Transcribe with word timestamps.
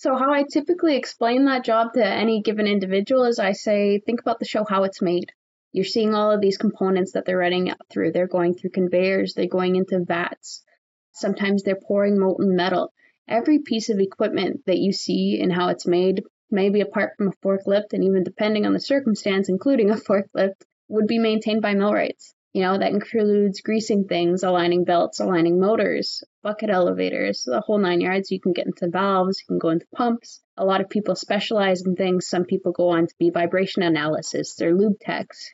So, 0.00 0.16
how 0.16 0.32
I 0.32 0.44
typically 0.44 0.96
explain 0.96 1.44
that 1.44 1.62
job 1.62 1.92
to 1.92 2.02
any 2.02 2.40
given 2.40 2.66
individual 2.66 3.24
is 3.24 3.38
I 3.38 3.52
say, 3.52 3.98
think 3.98 4.22
about 4.22 4.38
the 4.38 4.46
show, 4.46 4.64
how 4.64 4.84
it's 4.84 5.02
made. 5.02 5.30
You're 5.72 5.84
seeing 5.84 6.14
all 6.14 6.30
of 6.30 6.40
these 6.40 6.56
components 6.56 7.12
that 7.12 7.26
they're 7.26 7.36
running 7.36 7.74
through. 7.90 8.12
They're 8.12 8.26
going 8.26 8.54
through 8.54 8.70
conveyors, 8.70 9.34
they're 9.34 9.46
going 9.46 9.76
into 9.76 10.02
vats. 10.02 10.64
Sometimes 11.12 11.64
they're 11.64 11.76
pouring 11.86 12.18
molten 12.18 12.56
metal. 12.56 12.94
Every 13.28 13.58
piece 13.58 13.90
of 13.90 14.00
equipment 14.00 14.62
that 14.64 14.78
you 14.78 14.94
see 14.94 15.38
and 15.38 15.52
how 15.52 15.68
it's 15.68 15.86
made, 15.86 16.24
maybe 16.50 16.80
apart 16.80 17.12
from 17.18 17.28
a 17.28 17.46
forklift, 17.46 17.92
and 17.92 18.02
even 18.02 18.24
depending 18.24 18.64
on 18.64 18.72
the 18.72 18.80
circumstance, 18.80 19.50
including 19.50 19.90
a 19.90 19.96
forklift, 19.96 20.62
would 20.88 21.08
be 21.08 21.18
maintained 21.18 21.60
by 21.60 21.74
millwrights. 21.74 22.34
You 22.52 22.62
know, 22.62 22.78
that 22.78 22.92
includes 22.92 23.60
greasing 23.60 24.08
things, 24.08 24.42
aligning 24.42 24.82
belts, 24.82 25.20
aligning 25.20 25.60
motors, 25.60 26.24
bucket 26.42 26.68
elevators, 26.68 27.44
the 27.44 27.60
whole 27.60 27.78
nine 27.78 28.00
yards. 28.00 28.32
You 28.32 28.40
can 28.40 28.52
get 28.52 28.66
into 28.66 28.88
valves, 28.88 29.40
you 29.40 29.46
can 29.46 29.58
go 29.58 29.68
into 29.68 29.86
pumps. 29.94 30.40
A 30.56 30.64
lot 30.64 30.80
of 30.80 30.90
people 30.90 31.14
specialize 31.14 31.82
in 31.86 31.94
things. 31.94 32.26
Some 32.26 32.44
people 32.44 32.72
go 32.72 32.88
on 32.88 33.06
to 33.06 33.14
be 33.20 33.30
vibration 33.30 33.84
analysis, 33.84 34.56
they're 34.56 34.74
lube 34.74 34.98
techs. 35.00 35.48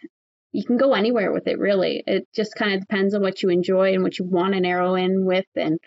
You 0.52 0.64
can 0.64 0.78
go 0.78 0.94
anywhere 0.94 1.32
with 1.32 1.46
it, 1.48 1.58
really. 1.58 2.02
It 2.06 2.28
just 2.34 2.54
kind 2.54 2.72
of 2.72 2.80
depends 2.80 3.12
on 3.12 3.20
what 3.20 3.42
you 3.42 3.50
enjoy 3.50 3.92
and 3.92 4.02
what 4.02 4.18
you 4.18 4.24
want 4.24 4.54
to 4.54 4.60
narrow 4.60 4.94
in 4.94 5.26
with 5.26 5.44
and 5.54 5.78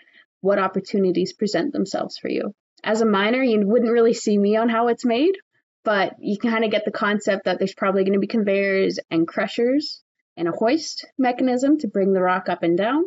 what 0.42 0.60
opportunities 0.60 1.32
present 1.32 1.72
themselves 1.72 2.18
for 2.18 2.28
you. 2.28 2.54
As 2.84 3.00
a 3.00 3.06
miner, 3.06 3.42
you 3.42 3.66
wouldn't 3.66 3.90
really 3.90 4.14
see 4.14 4.38
me 4.38 4.56
on 4.56 4.68
how 4.68 4.86
it's 4.86 5.04
made, 5.04 5.34
but 5.82 6.14
you 6.20 6.38
kind 6.38 6.64
of 6.64 6.70
get 6.70 6.84
the 6.84 6.92
concept 6.92 7.46
that 7.46 7.58
there's 7.58 7.74
probably 7.74 8.04
going 8.04 8.12
to 8.12 8.20
be 8.20 8.28
conveyors 8.28 9.00
and 9.10 9.26
crushers 9.26 10.04
and 10.40 10.48
a 10.48 10.52
hoist 10.52 11.04
mechanism 11.18 11.78
to 11.78 11.86
bring 11.86 12.14
the 12.14 12.20
rock 12.22 12.48
up 12.48 12.62
and 12.62 12.78
down. 12.78 13.04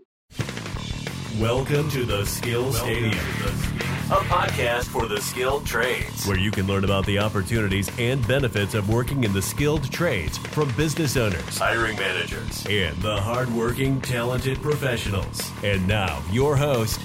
Welcome 1.39 1.89
to 1.89 2.05
the 2.05 2.23
Skill 2.25 2.71
Stadium, 2.71 3.09
a 3.09 4.21
podcast 4.29 4.83
for 4.83 5.07
the 5.07 5.19
skilled 5.19 5.65
trades, 5.65 6.27
where 6.27 6.37
you 6.37 6.51
can 6.51 6.67
learn 6.67 6.83
about 6.83 7.07
the 7.07 7.17
opportunities 7.17 7.89
and 7.97 8.25
benefits 8.27 8.75
of 8.75 8.87
working 8.87 9.23
in 9.23 9.33
the 9.33 9.41
skilled 9.41 9.91
trades 9.91 10.37
from 10.37 10.71
business 10.75 11.17
owners, 11.17 11.57
hiring 11.57 11.97
managers, 11.97 12.67
and 12.69 12.95
the 13.01 13.19
hardworking, 13.19 13.99
talented 14.01 14.61
professionals. 14.61 15.51
And 15.63 15.87
now, 15.87 16.21
your 16.31 16.55
host, 16.55 17.01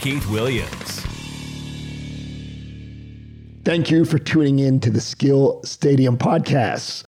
Keith 0.00 0.30
Williams. 0.30 1.00
Thank 3.64 3.90
you 3.90 4.04
for 4.04 4.20
tuning 4.20 4.60
in 4.60 4.78
to 4.80 4.90
the 4.90 5.00
Skill 5.00 5.62
Stadium 5.64 6.16
podcast. 6.16 7.03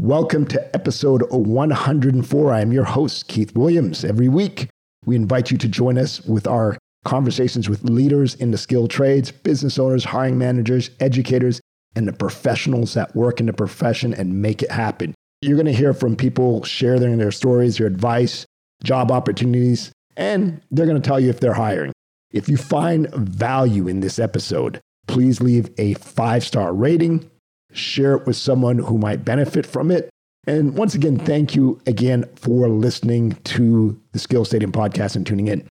Welcome 0.00 0.46
to 0.46 0.74
episode 0.74 1.30
104. 1.30 2.52
I 2.54 2.60
am 2.62 2.72
your 2.72 2.84
host, 2.84 3.28
Keith 3.28 3.54
Williams. 3.54 4.02
Every 4.02 4.30
week, 4.30 4.70
we 5.04 5.14
invite 5.14 5.50
you 5.50 5.58
to 5.58 5.68
join 5.68 5.98
us 5.98 6.22
with 6.22 6.46
our 6.46 6.78
conversations 7.04 7.68
with 7.68 7.84
leaders 7.84 8.34
in 8.34 8.50
the 8.50 8.56
skilled 8.56 8.90
trades, 8.90 9.30
business 9.30 9.78
owners, 9.78 10.04
hiring 10.04 10.38
managers, 10.38 10.88
educators, 11.00 11.60
and 11.94 12.08
the 12.08 12.14
professionals 12.14 12.94
that 12.94 13.14
work 13.14 13.40
in 13.40 13.46
the 13.46 13.52
profession 13.52 14.14
and 14.14 14.40
make 14.40 14.62
it 14.62 14.70
happen. 14.70 15.14
You're 15.42 15.58
going 15.58 15.66
to 15.66 15.72
hear 15.74 15.92
from 15.92 16.16
people 16.16 16.64
sharing 16.64 17.18
their 17.18 17.30
stories, 17.30 17.76
their 17.76 17.86
advice, 17.86 18.46
job 18.82 19.12
opportunities, 19.12 19.92
and 20.16 20.62
they're 20.70 20.86
going 20.86 21.00
to 21.00 21.06
tell 21.06 21.20
you 21.20 21.28
if 21.28 21.40
they're 21.40 21.52
hiring. 21.52 21.92
If 22.32 22.48
you 22.48 22.56
find 22.56 23.12
value 23.14 23.86
in 23.86 24.00
this 24.00 24.18
episode, 24.18 24.80
please 25.06 25.42
leave 25.42 25.68
a 25.76 25.92
five 25.92 26.42
star 26.42 26.72
rating 26.72 27.30
share 27.72 28.14
it 28.14 28.26
with 28.26 28.36
someone 28.36 28.78
who 28.78 28.98
might 28.98 29.24
benefit 29.24 29.66
from 29.66 29.90
it. 29.90 30.10
And 30.46 30.76
once 30.76 30.94
again, 30.94 31.18
thank 31.18 31.54
you 31.54 31.80
again 31.86 32.24
for 32.36 32.68
listening 32.68 33.32
to 33.44 34.00
the 34.12 34.18
Skill 34.18 34.44
Stadium 34.44 34.72
podcast 34.72 35.16
and 35.16 35.26
tuning 35.26 35.48
in. 35.48 35.66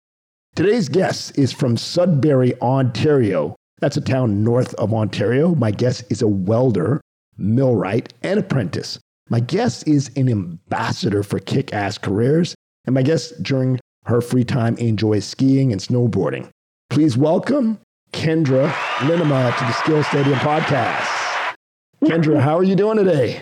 Today's 0.55 0.89
guest 0.89 1.37
is 1.37 1.51
from 1.51 1.77
Sudbury, 1.77 2.59
Ontario. 2.61 3.55
That's 3.79 3.97
a 3.97 4.01
town 4.01 4.43
north 4.43 4.73
of 4.75 4.93
Ontario. 4.93 5.55
My 5.55 5.71
guest 5.71 6.03
is 6.09 6.21
a 6.21 6.27
welder, 6.27 7.01
millwright, 7.37 8.13
and 8.23 8.39
apprentice. 8.39 8.99
My 9.29 9.39
guest 9.39 9.87
is 9.87 10.11
an 10.15 10.29
ambassador 10.29 11.23
for 11.23 11.39
kick 11.39 11.73
ass 11.73 11.97
careers. 11.97 12.55
And 12.85 12.93
my 12.93 13.03
guest 13.03 13.41
during 13.41 13.79
her 14.05 14.21
free 14.21 14.43
time 14.43 14.75
enjoys 14.77 15.25
skiing 15.25 15.71
and 15.71 15.79
snowboarding. 15.79 16.49
Please 16.89 17.17
welcome 17.17 17.79
Kendra 18.11 18.69
Linema 18.97 19.55
to 19.57 19.63
the 19.65 19.73
Skill 19.73 20.03
Stadium 20.03 20.39
podcast. 20.39 21.28
Kendra, 22.03 22.39
how 22.39 22.57
are 22.57 22.63
you 22.63 22.75
doing 22.75 22.97
today? 22.97 23.41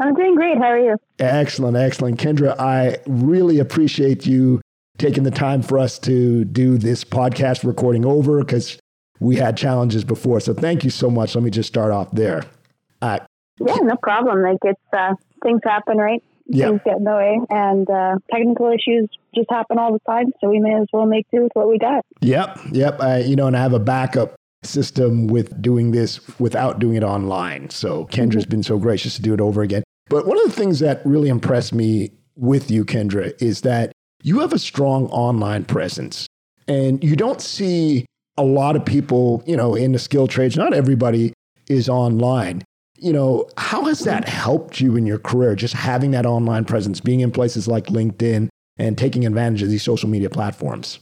I'm 0.00 0.14
doing 0.14 0.34
great. 0.34 0.58
How 0.58 0.64
are 0.64 0.78
you? 0.78 0.96
Excellent, 1.18 1.76
excellent. 1.76 2.18
Kendra, 2.18 2.58
I 2.58 2.98
really 3.06 3.60
appreciate 3.60 4.26
you 4.26 4.60
taking 4.98 5.22
the 5.22 5.30
time 5.30 5.62
for 5.62 5.78
us 5.78 5.98
to 6.00 6.44
do 6.44 6.76
this 6.76 7.04
podcast 7.04 7.64
recording 7.64 8.04
over 8.04 8.40
because 8.40 8.78
we 9.20 9.36
had 9.36 9.56
challenges 9.56 10.04
before. 10.04 10.40
So 10.40 10.52
thank 10.52 10.84
you 10.84 10.90
so 10.90 11.10
much. 11.10 11.34
Let 11.34 11.44
me 11.44 11.50
just 11.50 11.68
start 11.68 11.92
off 11.92 12.10
there. 12.10 12.44
Uh, 13.00 13.20
yeah, 13.64 13.76
no 13.82 13.96
problem. 14.02 14.42
Like 14.42 14.58
it's 14.62 14.80
uh, 14.92 15.14
things 15.42 15.60
happen, 15.64 15.98
right? 15.98 16.22
Yep. 16.46 16.68
Things 16.68 16.80
get 16.84 16.96
in 16.98 17.04
the 17.04 17.10
way, 17.10 17.40
and 17.48 17.88
uh, 17.88 18.16
technical 18.30 18.68
issues 18.68 19.08
just 19.34 19.48
happen 19.50 19.78
all 19.78 19.92
the 19.92 20.00
time. 20.06 20.26
So 20.40 20.50
we 20.50 20.60
may 20.60 20.74
as 20.74 20.88
well 20.92 21.06
make 21.06 21.26
do 21.32 21.44
with 21.44 21.52
what 21.54 21.68
we 21.68 21.78
got. 21.78 22.04
Yep, 22.20 22.58
yep. 22.72 22.98
Uh, 23.00 23.22
you 23.24 23.36
know, 23.36 23.46
and 23.46 23.56
I 23.56 23.62
have 23.62 23.72
a 23.72 23.78
backup 23.78 24.34
system 24.66 25.26
with 25.26 25.60
doing 25.60 25.92
this 25.92 26.20
without 26.38 26.78
doing 26.78 26.96
it 26.96 27.02
online. 27.02 27.70
So 27.70 28.06
Kendra's 28.06 28.44
mm-hmm. 28.44 28.50
been 28.50 28.62
so 28.62 28.78
gracious 28.78 29.16
to 29.16 29.22
do 29.22 29.34
it 29.34 29.40
over 29.40 29.62
again. 29.62 29.82
But 30.08 30.26
one 30.26 30.38
of 30.38 30.44
the 30.44 30.52
things 30.52 30.80
that 30.80 31.04
really 31.04 31.28
impressed 31.28 31.72
me 31.72 32.10
with 32.36 32.70
you, 32.70 32.84
Kendra, 32.84 33.32
is 33.40 33.62
that 33.62 33.92
you 34.22 34.40
have 34.40 34.52
a 34.52 34.58
strong 34.58 35.06
online 35.08 35.64
presence 35.64 36.26
and 36.66 37.02
you 37.02 37.16
don't 37.16 37.40
see 37.40 38.06
a 38.36 38.42
lot 38.42 38.76
of 38.76 38.84
people, 38.84 39.42
you 39.46 39.56
know, 39.56 39.74
in 39.74 39.92
the 39.92 39.98
skill 39.98 40.26
trades. 40.26 40.56
Not 40.56 40.74
everybody 40.74 41.32
is 41.68 41.88
online. 41.88 42.62
You 42.98 43.12
know, 43.12 43.48
how 43.58 43.84
has 43.84 44.00
that 44.00 44.28
helped 44.28 44.80
you 44.80 44.96
in 44.96 45.06
your 45.06 45.18
career, 45.18 45.54
just 45.54 45.74
having 45.74 46.12
that 46.12 46.26
online 46.26 46.64
presence, 46.64 47.00
being 47.00 47.20
in 47.20 47.30
places 47.30 47.68
like 47.68 47.86
LinkedIn 47.86 48.48
and 48.78 48.98
taking 48.98 49.26
advantage 49.26 49.62
of 49.62 49.68
these 49.68 49.82
social 49.82 50.08
media 50.08 50.30
platforms? 50.30 50.98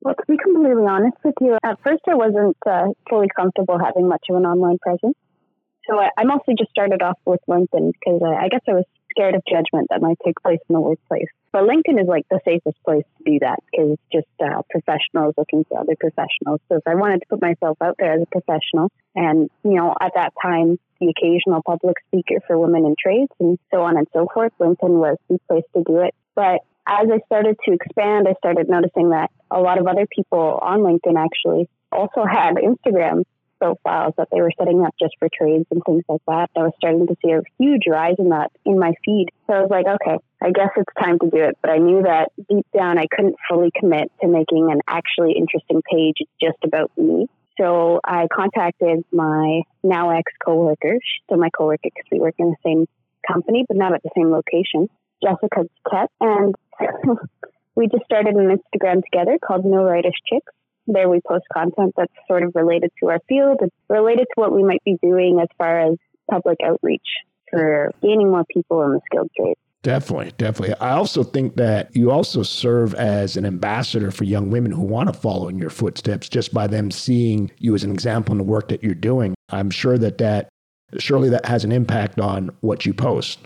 Well, 0.00 0.14
to 0.14 0.22
be 0.28 0.38
completely 0.56 0.86
honest 0.88 1.16
with 1.22 1.34
you, 1.40 1.58
at 1.62 1.78
first 1.84 2.02
I 2.08 2.14
wasn't 2.14 2.56
uh, 2.66 2.88
fully 3.10 3.28
comfortable 3.34 3.78
having 3.78 4.08
much 4.08 4.24
of 4.30 4.36
an 4.36 4.46
online 4.46 4.78
presence. 4.78 5.16
So 5.86 5.98
I, 5.98 6.08
I 6.16 6.24
mostly 6.24 6.54
just 6.58 6.70
started 6.70 7.02
off 7.02 7.18
with 7.26 7.40
LinkedIn 7.48 7.92
because 7.92 8.20
I, 8.24 8.46
I 8.46 8.48
guess 8.48 8.62
I 8.66 8.72
was 8.72 8.84
scared 9.10 9.34
of 9.34 9.42
judgment 9.48 9.88
that 9.90 10.00
might 10.00 10.16
take 10.24 10.40
place 10.42 10.58
in 10.68 10.72
the 10.72 10.80
workplace. 10.80 11.28
But 11.52 11.62
LinkedIn 11.62 12.00
is 12.00 12.08
like 12.08 12.26
the 12.30 12.40
safest 12.44 12.76
place 12.84 13.04
to 13.18 13.24
do 13.24 13.38
that 13.40 13.60
because 13.70 13.92
it's 13.92 14.02
just 14.12 14.32
uh, 14.40 14.62
professionals 14.70 15.34
looking 15.36 15.64
for 15.68 15.78
other 15.78 15.94
professionals. 16.00 16.60
So 16.68 16.76
if 16.76 16.82
I 16.86 16.94
wanted 16.94 17.20
to 17.20 17.26
put 17.28 17.40
myself 17.42 17.76
out 17.82 17.96
there 17.98 18.14
as 18.14 18.22
a 18.22 18.26
professional, 18.26 18.90
and 19.14 19.50
you 19.62 19.76
know, 19.76 19.94
at 20.00 20.12
that 20.16 20.32
time, 20.42 20.78
the 21.00 21.12
occasional 21.12 21.62
public 21.62 21.96
speaker 22.08 22.40
for 22.46 22.58
women 22.58 22.86
in 22.86 22.94
trades 22.98 23.32
and 23.40 23.58
so 23.70 23.82
on 23.82 23.96
and 23.96 24.06
so 24.12 24.26
forth, 24.32 24.52
LinkedIn 24.58 24.96
was 24.98 25.18
the 25.28 25.38
place 25.48 25.64
to 25.76 25.82
do 25.86 26.00
it. 26.00 26.14
But 26.34 26.60
as 26.86 27.08
I 27.12 27.18
started 27.26 27.56
to 27.64 27.72
expand, 27.72 28.26
I 28.28 28.34
started 28.38 28.68
noticing 28.68 29.10
that 29.10 29.30
a 29.50 29.60
lot 29.60 29.78
of 29.78 29.86
other 29.86 30.06
people 30.06 30.58
on 30.62 30.80
LinkedIn 30.80 31.16
actually 31.18 31.68
also 31.90 32.24
had 32.24 32.54
Instagram 32.56 33.24
profiles 33.58 34.14
that 34.18 34.28
they 34.30 34.40
were 34.40 34.52
setting 34.58 34.84
up 34.84 34.94
just 35.00 35.14
for 35.18 35.28
trades 35.32 35.64
and 35.70 35.82
things 35.84 36.04
like 36.08 36.20
that. 36.26 36.50
I 36.56 36.60
was 36.60 36.72
starting 36.76 37.06
to 37.06 37.16
see 37.24 37.32
a 37.32 37.40
huge 37.58 37.82
rise 37.88 38.16
in 38.18 38.28
that 38.30 38.52
in 38.64 38.78
my 38.78 38.92
feed. 39.04 39.28
So 39.46 39.54
I 39.54 39.60
was 39.60 39.70
like, 39.70 39.86
okay, 39.86 40.18
I 40.42 40.50
guess 40.50 40.70
it's 40.76 40.92
time 41.02 41.18
to 41.20 41.30
do 41.30 41.38
it. 41.38 41.56
But 41.62 41.70
I 41.70 41.78
knew 41.78 42.02
that 42.02 42.30
deep 42.48 42.66
down 42.76 42.98
I 42.98 43.06
couldn't 43.10 43.36
fully 43.48 43.70
commit 43.78 44.12
to 44.20 44.28
making 44.28 44.70
an 44.70 44.80
actually 44.86 45.32
interesting 45.32 45.82
page 45.90 46.16
just 46.40 46.58
about 46.64 46.90
me. 46.96 47.28
So 47.58 48.00
I 48.04 48.26
contacted 48.32 49.04
my 49.12 49.62
now 49.82 50.10
ex 50.10 50.30
coworker. 50.44 50.98
Still 51.24 51.38
my 51.38 51.50
coworker 51.50 51.80
because 51.84 52.04
we 52.12 52.20
work 52.20 52.34
in 52.38 52.50
the 52.50 52.56
same 52.62 52.86
company, 53.26 53.64
but 53.66 53.76
not 53.78 53.94
at 53.94 54.02
the 54.02 54.10
same 54.14 54.30
location. 54.30 54.88
Jessica 55.22 55.64
Ket, 55.90 56.10
and 56.20 56.54
we 57.74 57.88
just 57.88 58.04
started 58.04 58.34
an 58.34 58.56
Instagram 58.58 59.02
together 59.02 59.38
called 59.44 59.64
Millwrightish 59.64 60.18
Chicks. 60.28 60.52
There 60.86 61.08
we 61.08 61.20
post 61.26 61.44
content 61.52 61.94
that's 61.96 62.12
sort 62.28 62.42
of 62.42 62.52
related 62.54 62.90
to 63.00 63.10
our 63.10 63.20
field. 63.28 63.58
It's 63.60 63.74
related 63.88 64.26
to 64.34 64.34
what 64.36 64.52
we 64.52 64.62
might 64.62 64.82
be 64.84 64.96
doing 65.02 65.40
as 65.40 65.48
far 65.58 65.80
as 65.80 65.96
public 66.30 66.58
outreach 66.64 67.06
for 67.50 67.92
gaining 68.02 68.30
more 68.30 68.44
people 68.52 68.82
in 68.82 68.92
the 68.92 69.00
skilled 69.06 69.30
trades. 69.36 69.60
Definitely, 69.82 70.32
definitely. 70.36 70.74
I 70.80 70.92
also 70.92 71.22
think 71.22 71.56
that 71.56 71.94
you 71.94 72.10
also 72.10 72.42
serve 72.42 72.92
as 72.94 73.36
an 73.36 73.44
ambassador 73.44 74.10
for 74.10 74.24
young 74.24 74.50
women 74.50 74.72
who 74.72 74.82
want 74.82 75.08
to 75.08 75.12
follow 75.12 75.48
in 75.48 75.58
your 75.58 75.70
footsteps 75.70 76.28
just 76.28 76.52
by 76.52 76.66
them 76.66 76.90
seeing 76.90 77.52
you 77.58 77.74
as 77.74 77.84
an 77.84 77.92
example 77.92 78.32
in 78.32 78.38
the 78.38 78.44
work 78.44 78.68
that 78.68 78.82
you're 78.82 78.94
doing. 78.94 79.34
I'm 79.50 79.70
sure 79.70 79.96
that 79.98 80.18
that 80.18 80.48
surely 80.98 81.28
that 81.30 81.46
has 81.46 81.64
an 81.64 81.72
impact 81.72 82.18
on 82.18 82.50
what 82.60 82.84
you 82.86 82.94
post. 82.94 83.38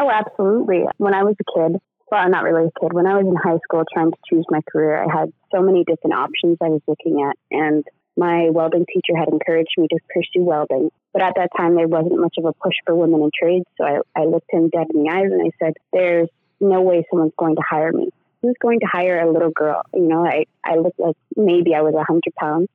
Oh, 0.00 0.08
absolutely. 0.08 0.84
When 0.98 1.14
I 1.14 1.24
was 1.24 1.34
a 1.40 1.58
kid, 1.58 1.80
well, 2.12 2.28
not 2.28 2.44
really 2.44 2.66
a 2.66 2.78
kid, 2.78 2.92
when 2.92 3.06
I 3.06 3.16
was 3.16 3.26
in 3.26 3.36
high 3.36 3.58
school 3.64 3.84
trying 3.90 4.10
to 4.10 4.18
choose 4.28 4.44
my 4.50 4.60
career, 4.70 5.02
I 5.02 5.20
had 5.20 5.32
so 5.50 5.62
many 5.62 5.82
different 5.82 6.12
options 6.12 6.58
I 6.60 6.68
was 6.68 6.82
looking 6.86 7.24
at. 7.26 7.38
And 7.50 7.84
my 8.18 8.50
welding 8.50 8.84
teacher 8.84 9.16
had 9.18 9.28
encouraged 9.28 9.72
me 9.78 9.88
to 9.88 9.98
pursue 10.12 10.44
welding. 10.44 10.90
But 11.14 11.22
at 11.22 11.36
that 11.36 11.48
time, 11.56 11.74
there 11.74 11.88
wasn't 11.88 12.20
much 12.20 12.34
of 12.36 12.44
a 12.44 12.52
push 12.52 12.74
for 12.84 12.94
women 12.94 13.22
in 13.22 13.30
trades. 13.32 13.64
So 13.78 13.84
I, 13.86 14.00
I 14.14 14.26
looked 14.26 14.52
him 14.52 14.68
dead 14.68 14.88
in 14.92 15.04
the 15.04 15.10
eyes 15.10 15.32
and 15.32 15.40
I 15.40 15.56
said, 15.58 15.72
There's 15.90 16.28
no 16.60 16.82
way 16.82 17.02
someone's 17.08 17.32
going 17.38 17.56
to 17.56 17.62
hire 17.66 17.92
me. 17.92 18.10
Who's 18.42 18.56
going 18.60 18.80
to 18.80 18.86
hire 18.86 19.18
a 19.18 19.32
little 19.32 19.50
girl? 19.50 19.80
You 19.94 20.08
know, 20.08 20.26
I, 20.26 20.44
I 20.62 20.76
looked 20.76 21.00
like 21.00 21.16
maybe 21.34 21.74
I 21.74 21.80
was 21.80 21.94
a 21.94 22.04
100 22.04 22.34
pounds. 22.34 22.68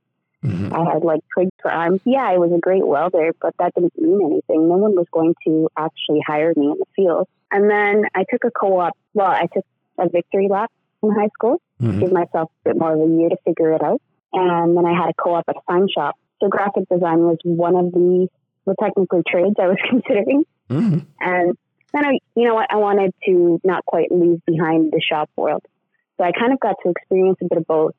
Mm-hmm. 0.44 0.74
I 0.74 0.94
had 0.94 1.04
like 1.04 1.22
twigs 1.34 1.51
for 1.62 1.72
arms. 1.72 2.01
Yeah, 2.06 2.24
I 2.24 2.38
was 2.38 2.51
a 2.56 2.60
great 2.60 2.86
welder, 2.86 3.31
but 3.42 3.56
that 3.60 3.74
didn't 3.74 3.98
mean 3.98 4.22
anything. 4.22 4.69
No 4.69 4.78
one 4.78 4.95
was 4.95 5.07
going 5.12 5.36
to 5.45 5.69
actually 5.78 6.22
hire 6.25 6.54
me 6.56 6.68
in 6.68 6.78
the 6.78 6.86
field. 6.95 7.28
And 7.51 7.69
then 7.69 8.04
I 8.13 8.24
took 8.30 8.44
a 8.45 8.51
co-op. 8.51 8.95
Well, 9.13 9.28
I 9.28 9.48
took 9.54 9.66
a 9.98 10.10
victory 10.10 10.48
lap 10.50 10.72
in 11.01 11.12
high 11.12 11.30
school. 11.34 11.62
Mm-hmm. 11.81 12.00
Give 12.00 12.12
myself 12.12 12.51
a 12.66 12.69
bit 12.69 12.80
more 12.80 12.94
of 12.94 13.00
a 13.00 13.12
year 13.12 13.30
to 13.30 13.38
figure 13.45 13.74
it 13.74 13.84
out. 13.84 14.01
And 14.34 14.78
then 14.78 14.86
I 14.86 14.94
had 14.94 15.10
a 15.10 15.13
co-op 15.13 15.45
at 15.48 15.56
a 15.56 15.62
sign 15.69 15.88
shop. 15.94 16.16
So 16.39 16.50
graphic 16.50 16.88
design 16.89 17.19
was 17.19 17.38
one 17.44 17.75
of 17.75 17.92
the 17.92 18.28
well, 18.66 18.75
technically 18.80 19.24
trades 19.28 19.56
I 19.60 19.68
was 19.68 19.78
considering. 19.89 20.44
Mm-hmm. 20.69 21.00
And 21.19 21.57
then 21.94 22.06
I, 22.06 22.19
you 22.36 22.44
know 22.44 22.56
what, 22.56 22.68
I 22.69 22.75
wanted 22.75 23.13
to 23.25 23.60
not 23.63 23.86
quite 23.86 24.12
leave 24.12 24.42
behind 24.45 24.92
the 24.92 25.01
shop 25.01 25.30
world. 25.36 25.63
So 26.18 26.24
I 26.24 26.31
kind 26.31 26.51
of 26.51 26.60
got 26.60 26.75
to 26.84 26.89
experience 26.89 27.38
a 27.42 27.45
bit 27.45 27.57
of 27.57 27.66
both. 27.66 27.95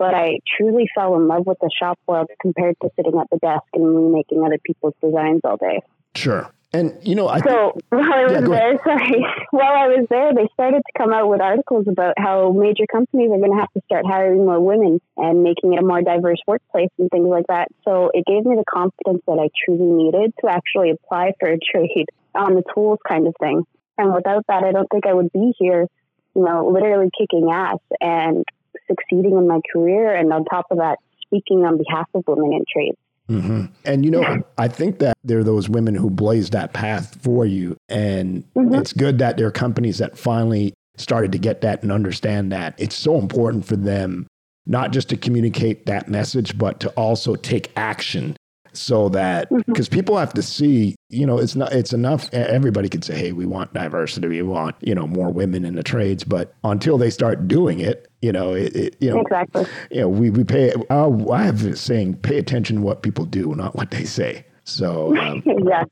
But 0.00 0.14
I 0.14 0.38
truly 0.56 0.88
fell 0.94 1.14
in 1.16 1.28
love 1.28 1.46
with 1.46 1.58
the 1.60 1.68
shop 1.78 1.98
world 2.06 2.30
compared 2.40 2.74
to 2.80 2.88
sitting 2.96 3.20
at 3.20 3.28
the 3.30 3.36
desk 3.36 3.66
and 3.74 3.84
remaking 3.84 4.42
other 4.42 4.56
people's 4.64 4.94
designs 5.02 5.42
all 5.44 5.58
day. 5.58 5.82
Sure. 6.14 6.50
And 6.72 6.96
you 7.02 7.14
know, 7.14 7.28
I 7.28 7.40
so 7.40 7.76
while 7.90 8.10
I 8.10 8.24
was 8.24 8.32
yeah, 8.32 8.48
there, 8.48 8.80
sorry, 8.82 9.26
while 9.50 9.74
I 9.74 9.88
was 9.88 10.06
there, 10.08 10.32
they 10.32 10.48
started 10.54 10.80
to 10.86 10.92
come 10.96 11.12
out 11.12 11.28
with 11.28 11.42
articles 11.42 11.84
about 11.86 12.14
how 12.16 12.50
major 12.52 12.84
companies 12.90 13.30
are 13.30 13.36
going 13.36 13.52
to 13.52 13.58
have 13.58 13.70
to 13.74 13.82
start 13.84 14.06
hiring 14.06 14.46
more 14.46 14.58
women 14.58 15.02
and 15.18 15.42
making 15.42 15.74
it 15.74 15.82
a 15.82 15.86
more 15.86 16.00
diverse 16.00 16.40
workplace 16.46 16.88
and 16.98 17.10
things 17.10 17.28
like 17.28 17.46
that. 17.48 17.68
So 17.84 18.10
it 18.14 18.24
gave 18.24 18.46
me 18.46 18.56
the 18.56 18.64
confidence 18.64 19.20
that 19.26 19.38
I 19.38 19.50
truly 19.66 19.84
needed 19.84 20.32
to 20.40 20.48
actually 20.48 20.92
apply 20.92 21.32
for 21.38 21.52
a 21.52 21.58
trade 21.72 22.06
on 22.34 22.54
the 22.54 22.62
tools 22.72 23.00
kind 23.06 23.26
of 23.26 23.34
thing. 23.38 23.66
And 23.98 24.14
without 24.14 24.46
that, 24.48 24.64
I 24.64 24.72
don't 24.72 24.88
think 24.88 25.04
I 25.06 25.12
would 25.12 25.30
be 25.30 25.52
here, 25.58 25.86
you 26.34 26.42
know, 26.42 26.70
literally 26.72 27.10
kicking 27.18 27.50
ass 27.52 27.80
and 28.00 28.46
succeeding 28.90 29.38
in 29.38 29.46
my 29.46 29.60
career. 29.72 30.14
And 30.14 30.32
on 30.32 30.44
top 30.44 30.66
of 30.70 30.78
that, 30.78 30.98
speaking 31.22 31.64
on 31.64 31.78
behalf 31.78 32.08
of 32.14 32.24
women 32.26 32.52
in 32.52 32.64
trades. 32.70 32.98
Mm-hmm. 33.28 33.66
And 33.84 34.04
you 34.04 34.10
know, 34.10 34.42
I 34.58 34.66
think 34.66 34.98
that 34.98 35.16
there 35.22 35.38
are 35.38 35.44
those 35.44 35.68
women 35.68 35.94
who 35.94 36.10
blaze 36.10 36.50
that 36.50 36.72
path 36.72 37.16
for 37.22 37.46
you. 37.46 37.76
And 37.88 38.44
mm-hmm. 38.54 38.74
it's 38.74 38.92
good 38.92 39.18
that 39.18 39.36
there 39.36 39.46
are 39.46 39.52
companies 39.52 39.98
that 39.98 40.18
finally 40.18 40.74
started 40.96 41.30
to 41.32 41.38
get 41.38 41.60
that 41.60 41.82
and 41.82 41.92
understand 41.92 42.50
that. 42.52 42.74
It's 42.76 42.96
so 42.96 43.18
important 43.18 43.64
for 43.64 43.76
them 43.76 44.26
not 44.66 44.92
just 44.92 45.08
to 45.08 45.16
communicate 45.16 45.86
that 45.86 46.08
message, 46.08 46.58
but 46.58 46.80
to 46.80 46.90
also 46.90 47.34
take 47.34 47.72
action 47.76 48.36
so 48.72 49.08
that 49.10 49.48
because 49.66 49.88
mm-hmm. 49.88 49.94
people 49.94 50.16
have 50.16 50.32
to 50.34 50.42
see 50.42 50.96
you 51.08 51.26
know 51.26 51.38
it's 51.38 51.56
not 51.56 51.72
it's 51.72 51.92
enough. 51.92 52.32
Everybody 52.32 52.88
can 52.88 53.02
say 53.02 53.16
hey 53.16 53.32
we 53.32 53.46
want 53.46 53.72
diversity. 53.72 54.28
We 54.28 54.42
want 54.42 54.76
you 54.80 54.94
know 54.94 55.06
more 55.06 55.30
women 55.30 55.64
in 55.64 55.74
the 55.74 55.82
trades. 55.82 56.24
But 56.24 56.54
until 56.64 56.98
they 56.98 57.10
start 57.10 57.48
doing 57.48 57.80
it 57.80 58.10
you 58.22 58.32
know 58.32 58.52
it, 58.52 58.74
it 58.76 58.96
you 59.00 59.10
know 59.10 59.20
exactly. 59.20 59.66
you 59.90 60.00
know 60.02 60.08
we, 60.08 60.30
we 60.30 60.44
pay 60.44 60.72
uh, 60.90 61.30
i 61.30 61.42
have 61.42 61.64
a 61.64 61.76
saying 61.76 62.14
pay 62.18 62.38
attention 62.38 62.76
to 62.76 62.82
what 62.82 63.02
people 63.02 63.24
do 63.24 63.54
not 63.54 63.74
what 63.76 63.90
they 63.90 64.04
say. 64.04 64.44
So 64.64 65.16
um, 65.18 65.42
yeah. 65.66 65.84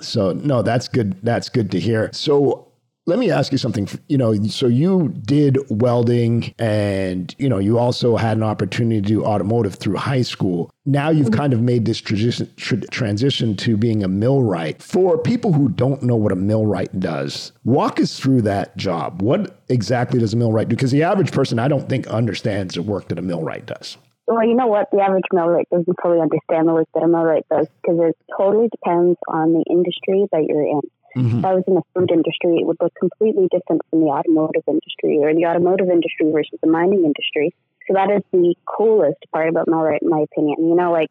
so 0.00 0.32
no 0.32 0.62
that's 0.62 0.88
good 0.88 1.16
that's 1.22 1.48
good 1.48 1.70
to 1.72 1.80
hear. 1.80 2.10
So 2.12 2.69
let 3.10 3.18
me 3.18 3.30
ask 3.30 3.50
you 3.50 3.58
something. 3.58 3.88
You 4.08 4.16
know, 4.16 4.32
so 4.44 4.66
you 4.66 5.08
did 5.26 5.58
welding 5.68 6.54
and, 6.58 7.34
you 7.38 7.48
know, 7.48 7.58
you 7.58 7.76
also 7.76 8.16
had 8.16 8.36
an 8.36 8.44
opportunity 8.44 9.02
to 9.02 9.06
do 9.06 9.24
automotive 9.24 9.74
through 9.74 9.96
high 9.96 10.22
school. 10.22 10.70
Now 10.86 11.10
you've 11.10 11.26
mm-hmm. 11.26 11.40
kind 11.40 11.52
of 11.52 11.60
made 11.60 11.84
this 11.84 12.00
transition, 12.00 12.48
transition 12.56 13.56
to 13.56 13.76
being 13.76 14.02
a 14.04 14.08
millwright. 14.08 14.80
For 14.80 15.18
people 15.18 15.52
who 15.52 15.68
don't 15.68 16.02
know 16.02 16.16
what 16.16 16.32
a 16.32 16.36
millwright 16.36 16.98
does, 17.00 17.52
walk 17.64 18.00
us 18.00 18.18
through 18.18 18.42
that 18.42 18.76
job. 18.76 19.20
What 19.22 19.60
exactly 19.68 20.20
does 20.20 20.32
a 20.32 20.36
millwright 20.36 20.68
do? 20.68 20.76
Because 20.76 20.92
the 20.92 21.02
average 21.02 21.32
person, 21.32 21.58
I 21.58 21.68
don't 21.68 21.88
think, 21.88 22.06
understands 22.06 22.74
the 22.74 22.82
work 22.82 23.08
that 23.08 23.18
a 23.18 23.22
millwright 23.22 23.66
does. 23.66 23.98
Well, 24.26 24.46
you 24.46 24.54
know 24.54 24.68
what? 24.68 24.86
The 24.92 25.00
average 25.00 25.24
millwright 25.32 25.68
doesn't 25.70 25.96
fully 26.00 26.20
understand 26.20 26.68
the 26.68 26.72
work 26.72 26.88
that 26.94 27.02
a 27.02 27.08
millwright 27.08 27.46
does 27.50 27.66
because 27.82 27.98
it 27.98 28.16
totally 28.38 28.68
depends 28.68 29.18
on 29.26 29.52
the 29.52 29.64
industry 29.68 30.26
that 30.30 30.44
you're 30.48 30.62
in. 30.62 30.80
Mm-hmm. 31.16 31.38
If 31.38 31.44
I 31.44 31.54
was 31.54 31.64
in 31.66 31.74
the 31.74 31.82
food 31.94 32.10
industry, 32.10 32.58
it 32.58 32.66
would 32.66 32.78
look 32.80 32.94
completely 32.98 33.48
different 33.50 33.82
from 33.90 34.00
the 34.00 34.06
automotive 34.06 34.62
industry 34.68 35.18
or 35.20 35.34
the 35.34 35.46
automotive 35.46 35.88
industry 35.88 36.30
versus 36.30 36.58
the 36.62 36.70
mining 36.70 37.04
industry. 37.04 37.54
So 37.88 37.94
that 37.94 38.10
is 38.10 38.22
the 38.32 38.54
coolest 38.66 39.18
part 39.32 39.48
about 39.48 39.66
millwright, 39.66 40.02
in 40.02 40.08
my 40.08 40.20
opinion. 40.20 40.68
You 40.68 40.76
know, 40.76 40.92
like 40.92 41.10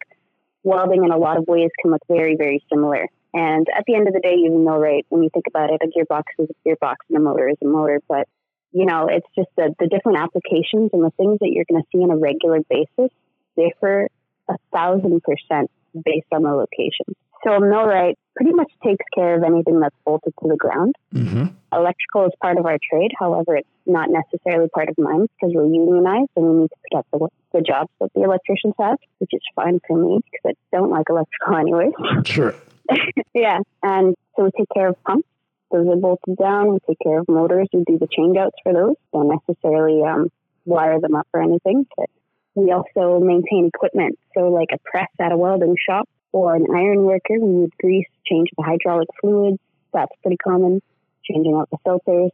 welding 0.63 1.03
in 1.03 1.11
a 1.11 1.17
lot 1.17 1.37
of 1.37 1.47
ways 1.47 1.69
can 1.81 1.91
look 1.91 2.03
very, 2.07 2.35
very 2.37 2.63
similar. 2.71 3.07
And 3.33 3.67
at 3.75 3.83
the 3.85 3.95
end 3.95 4.07
of 4.07 4.13
the 4.13 4.21
day, 4.21 4.35
even 4.45 4.63
millwright, 4.63 5.05
when 5.09 5.23
you 5.23 5.29
think 5.29 5.45
about 5.47 5.69
it, 5.71 5.81
a 5.83 5.87
gearbox 5.87 6.23
is 6.39 6.49
a 6.49 6.67
gearbox 6.67 6.95
and 7.09 7.17
a 7.17 7.21
motor 7.21 7.49
is 7.49 7.57
a 7.61 7.67
motor. 7.67 8.01
But, 8.07 8.27
you 8.71 8.85
know, 8.85 9.07
it's 9.11 9.27
just 9.35 9.49
the, 9.55 9.75
the 9.79 9.87
different 9.87 10.17
applications 10.17 10.91
and 10.93 11.03
the 11.03 11.11
things 11.17 11.37
that 11.41 11.49
you're 11.51 11.65
going 11.69 11.81
to 11.81 11.87
see 11.91 12.01
on 12.01 12.11
a 12.11 12.17
regular 12.17 12.59
basis 12.69 13.11
differ 13.55 14.07
a 14.47 14.55
thousand 14.73 15.21
percent 15.21 15.69
based 15.93 16.27
on 16.31 16.43
the 16.43 16.51
location. 16.51 17.15
So 17.43 17.53
a 17.53 17.61
millwright 17.61 18.17
pretty 18.35 18.53
much 18.53 18.71
takes 18.83 19.05
care 19.13 19.35
of 19.35 19.43
anything 19.43 19.79
that's 19.79 19.95
bolted 20.05 20.33
to 20.41 20.47
the 20.47 20.55
ground. 20.55 20.95
Mm-hmm. 21.13 21.47
Electrical 21.73 22.25
is 22.25 22.31
part 22.41 22.57
of 22.57 22.65
our 22.65 22.77
trade. 22.89 23.11
However, 23.17 23.57
it's 23.57 23.69
not 23.85 24.09
necessarily 24.09 24.69
part 24.69 24.89
of 24.89 24.97
mine 24.97 25.27
because 25.35 25.53
we're 25.53 25.65
unionized 25.65 26.31
and 26.35 26.45
we 26.45 26.61
need 26.61 26.69
to 26.69 26.75
protect 26.89 27.11
the, 27.11 27.27
the 27.53 27.61
jobs 27.61 27.89
that 27.99 28.11
the 28.13 28.23
electricians 28.23 28.73
have, 28.79 28.97
which 29.19 29.31
is 29.33 29.41
fine 29.55 29.79
for 29.87 29.97
me 29.97 30.19
because 30.31 30.55
I 30.73 30.77
don't 30.77 30.89
like 30.89 31.07
electrical 31.09 31.55
anyway. 31.59 31.91
Sure. 32.25 32.55
yeah. 33.33 33.59
And 33.83 34.15
so 34.35 34.45
we 34.45 34.51
take 34.57 34.69
care 34.73 34.89
of 34.89 35.03
pumps. 35.03 35.27
Those 35.71 35.87
are 35.87 35.97
bolted 35.97 36.37
down. 36.37 36.73
We 36.73 36.79
take 36.87 36.97
care 37.03 37.19
of 37.19 37.27
motors. 37.29 37.67
We 37.71 37.83
do 37.85 37.99
the 37.99 38.07
change 38.07 38.37
outs 38.37 38.55
for 38.63 38.73
those. 38.73 38.95
Don't 39.13 39.29
necessarily 39.29 40.01
um, 40.01 40.29
wire 40.65 40.99
them 40.99 41.13
up 41.13 41.27
or 41.33 41.43
anything. 41.43 41.85
But 41.95 42.09
we 42.55 42.71
also 42.71 43.19
maintain 43.23 43.69
equipment. 43.73 44.17
So 44.33 44.47
like 44.47 44.69
a 44.73 44.79
press 44.83 45.09
at 45.19 45.31
a 45.31 45.37
welding 45.37 45.75
shop 45.87 46.09
or 46.31 46.55
an 46.55 46.65
iron 46.73 47.03
worker, 47.03 47.39
we 47.39 47.61
would 47.61 47.73
grease, 47.79 48.07
change 48.25 48.49
the 48.57 48.63
hydraulic 48.63 49.07
fluids. 49.19 49.59
That's 49.93 50.11
pretty 50.21 50.37
common. 50.37 50.81
Changing 51.23 51.55
out 51.55 51.69
the 51.69 51.77
filters. 51.83 52.31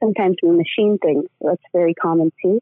Sometimes 0.00 0.36
we 0.42 0.50
machine 0.50 0.98
things. 0.98 1.24
That's 1.40 1.62
very 1.72 1.94
common 1.94 2.32
too. 2.42 2.60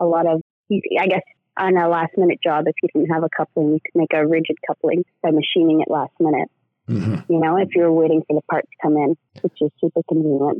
A 0.00 0.06
lot 0.06 0.26
of, 0.26 0.42
I 0.70 1.06
guess, 1.06 1.22
on 1.56 1.76
a 1.76 1.88
last 1.88 2.12
minute 2.16 2.38
job, 2.42 2.64
if 2.66 2.74
you 2.82 2.88
didn't 2.94 3.12
have 3.12 3.22
a 3.22 3.28
coupling, 3.28 3.74
you 3.74 3.80
could 3.84 3.98
make 3.98 4.12
a 4.14 4.26
rigid 4.26 4.56
coupling 4.66 5.04
by 5.22 5.30
machining 5.30 5.80
it 5.80 5.90
last 5.90 6.12
minute. 6.18 6.48
Mm-hmm. 6.88 7.32
You 7.32 7.40
know, 7.40 7.56
if 7.58 7.68
you're 7.74 7.92
waiting 7.92 8.22
for 8.26 8.34
the 8.34 8.42
part 8.50 8.64
to 8.64 8.76
come 8.82 8.96
in, 8.96 9.16
which 9.42 9.52
is 9.60 9.70
super 9.80 10.00
convenient. 10.08 10.58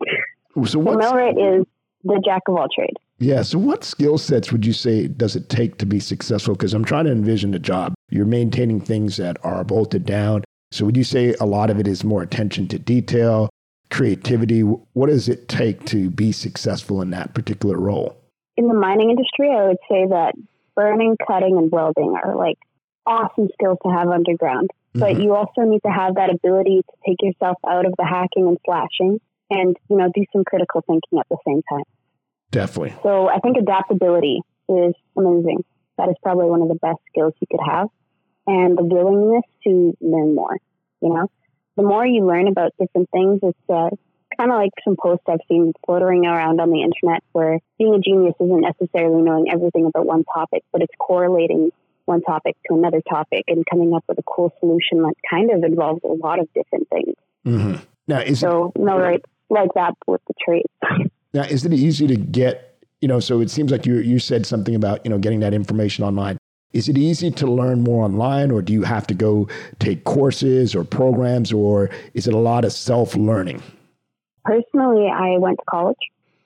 So 0.54 0.82
the 0.82 0.96
millwright 0.96 1.38
is 1.38 1.66
the 2.04 2.22
jack 2.24 2.42
of 2.48 2.56
all 2.56 2.68
trades. 2.72 2.98
Yeah. 3.22 3.42
So, 3.42 3.56
what 3.56 3.84
skill 3.84 4.18
sets 4.18 4.50
would 4.50 4.66
you 4.66 4.72
say 4.72 5.06
does 5.06 5.36
it 5.36 5.48
take 5.48 5.78
to 5.78 5.86
be 5.86 6.00
successful? 6.00 6.54
Because 6.54 6.74
I'm 6.74 6.84
trying 6.84 7.04
to 7.04 7.12
envision 7.12 7.54
a 7.54 7.58
job. 7.60 7.94
You're 8.10 8.26
maintaining 8.26 8.80
things 8.80 9.16
that 9.16 9.36
are 9.44 9.62
bolted 9.62 10.04
down. 10.04 10.42
So, 10.72 10.84
would 10.84 10.96
you 10.96 11.04
say 11.04 11.34
a 11.38 11.46
lot 11.46 11.70
of 11.70 11.78
it 11.78 11.86
is 11.86 12.02
more 12.02 12.22
attention 12.22 12.66
to 12.68 12.80
detail, 12.80 13.48
creativity? 13.90 14.62
What 14.62 15.08
does 15.08 15.28
it 15.28 15.46
take 15.48 15.84
to 15.86 16.10
be 16.10 16.32
successful 16.32 17.00
in 17.00 17.10
that 17.10 17.32
particular 17.32 17.78
role? 17.78 18.16
In 18.56 18.66
the 18.66 18.74
mining 18.74 19.10
industry, 19.10 19.50
I 19.50 19.68
would 19.68 19.78
say 19.88 20.06
that 20.08 20.32
burning, 20.74 21.16
cutting, 21.24 21.58
and 21.58 21.70
welding 21.70 22.16
are 22.22 22.36
like 22.36 22.58
awesome 23.06 23.48
skills 23.54 23.78
to 23.84 23.92
have 23.92 24.08
underground. 24.08 24.70
But 24.94 25.12
mm-hmm. 25.12 25.22
you 25.22 25.34
also 25.36 25.62
need 25.62 25.80
to 25.86 25.92
have 25.92 26.16
that 26.16 26.30
ability 26.30 26.82
to 26.82 26.96
take 27.06 27.22
yourself 27.22 27.56
out 27.66 27.86
of 27.86 27.94
the 27.96 28.04
hacking 28.04 28.48
and 28.48 28.58
slashing 28.66 29.20
and, 29.48 29.76
you 29.88 29.96
know, 29.96 30.10
do 30.12 30.24
some 30.32 30.44
critical 30.44 30.82
thinking 30.86 31.20
at 31.20 31.26
the 31.30 31.38
same 31.46 31.62
time. 31.70 31.84
Definitely. 32.52 32.94
So 33.02 33.28
I 33.28 33.40
think 33.40 33.56
adaptability 33.56 34.40
is 34.68 34.94
amazing. 35.16 35.64
That 35.98 36.10
is 36.10 36.16
probably 36.22 36.46
one 36.46 36.62
of 36.62 36.68
the 36.68 36.76
best 36.76 36.98
skills 37.10 37.34
you 37.40 37.46
could 37.50 37.64
have. 37.66 37.88
And 38.46 38.76
the 38.76 38.84
willingness 38.84 39.44
to 39.64 39.96
learn 40.00 40.34
more. 40.34 40.56
You 41.00 41.08
know, 41.14 41.30
the 41.76 41.82
more 41.82 42.06
you 42.06 42.26
learn 42.26 42.48
about 42.48 42.72
different 42.78 43.08
things, 43.10 43.40
it's 43.42 43.58
uh, 43.68 43.90
kind 44.36 44.50
of 44.50 44.56
like 44.56 44.70
some 44.84 44.96
posts 45.00 45.24
I've 45.28 45.40
seen 45.48 45.72
floating 45.86 46.26
around 46.26 46.60
on 46.60 46.70
the 46.70 46.82
internet 46.82 47.24
where 47.32 47.58
being 47.78 47.94
a 47.94 47.98
genius 47.98 48.34
isn't 48.38 48.60
necessarily 48.60 49.22
knowing 49.22 49.50
everything 49.50 49.86
about 49.86 50.06
one 50.06 50.24
topic, 50.24 50.62
but 50.72 50.82
it's 50.82 50.92
correlating 50.98 51.70
one 52.04 52.20
topic 52.20 52.56
to 52.68 52.74
another 52.74 53.00
topic 53.08 53.44
and 53.48 53.64
coming 53.70 53.94
up 53.94 54.04
with 54.08 54.18
a 54.18 54.22
cool 54.22 54.52
solution 54.60 55.02
that 55.02 55.14
kind 55.28 55.50
of 55.50 55.62
involves 55.64 56.02
a 56.04 56.12
lot 56.12 56.38
of 56.38 56.52
different 56.52 56.88
things. 56.90 57.14
Mm-hmm. 57.46 57.82
Now, 58.08 58.20
is 58.20 58.40
so 58.40 58.72
no, 58.76 58.98
right, 58.98 59.22
like 59.48 59.70
that 59.74 59.94
with 60.06 60.20
the 60.26 60.34
trades. 60.44 60.68
Now, 61.34 61.42
is 61.42 61.64
it 61.64 61.72
easy 61.72 62.06
to 62.06 62.16
get, 62.16 62.84
you 63.00 63.08
know, 63.08 63.20
so 63.20 63.40
it 63.40 63.50
seems 63.50 63.72
like 63.72 63.86
you, 63.86 63.96
you 63.96 64.18
said 64.18 64.46
something 64.46 64.74
about, 64.74 65.04
you 65.04 65.10
know, 65.10 65.18
getting 65.18 65.40
that 65.40 65.54
information 65.54 66.04
online. 66.04 66.38
Is 66.72 66.88
it 66.88 66.96
easy 66.96 67.30
to 67.30 67.46
learn 67.46 67.82
more 67.82 68.04
online 68.04 68.50
or 68.50 68.62
do 68.62 68.72
you 68.72 68.82
have 68.82 69.06
to 69.08 69.14
go 69.14 69.48
take 69.78 70.04
courses 70.04 70.74
or 70.74 70.84
programs 70.84 71.52
or 71.52 71.90
is 72.14 72.26
it 72.26 72.34
a 72.34 72.38
lot 72.38 72.64
of 72.64 72.72
self 72.72 73.14
learning? 73.14 73.62
Personally, 74.44 75.08
I 75.08 75.38
went 75.38 75.58
to 75.58 75.64
college. 75.68 75.98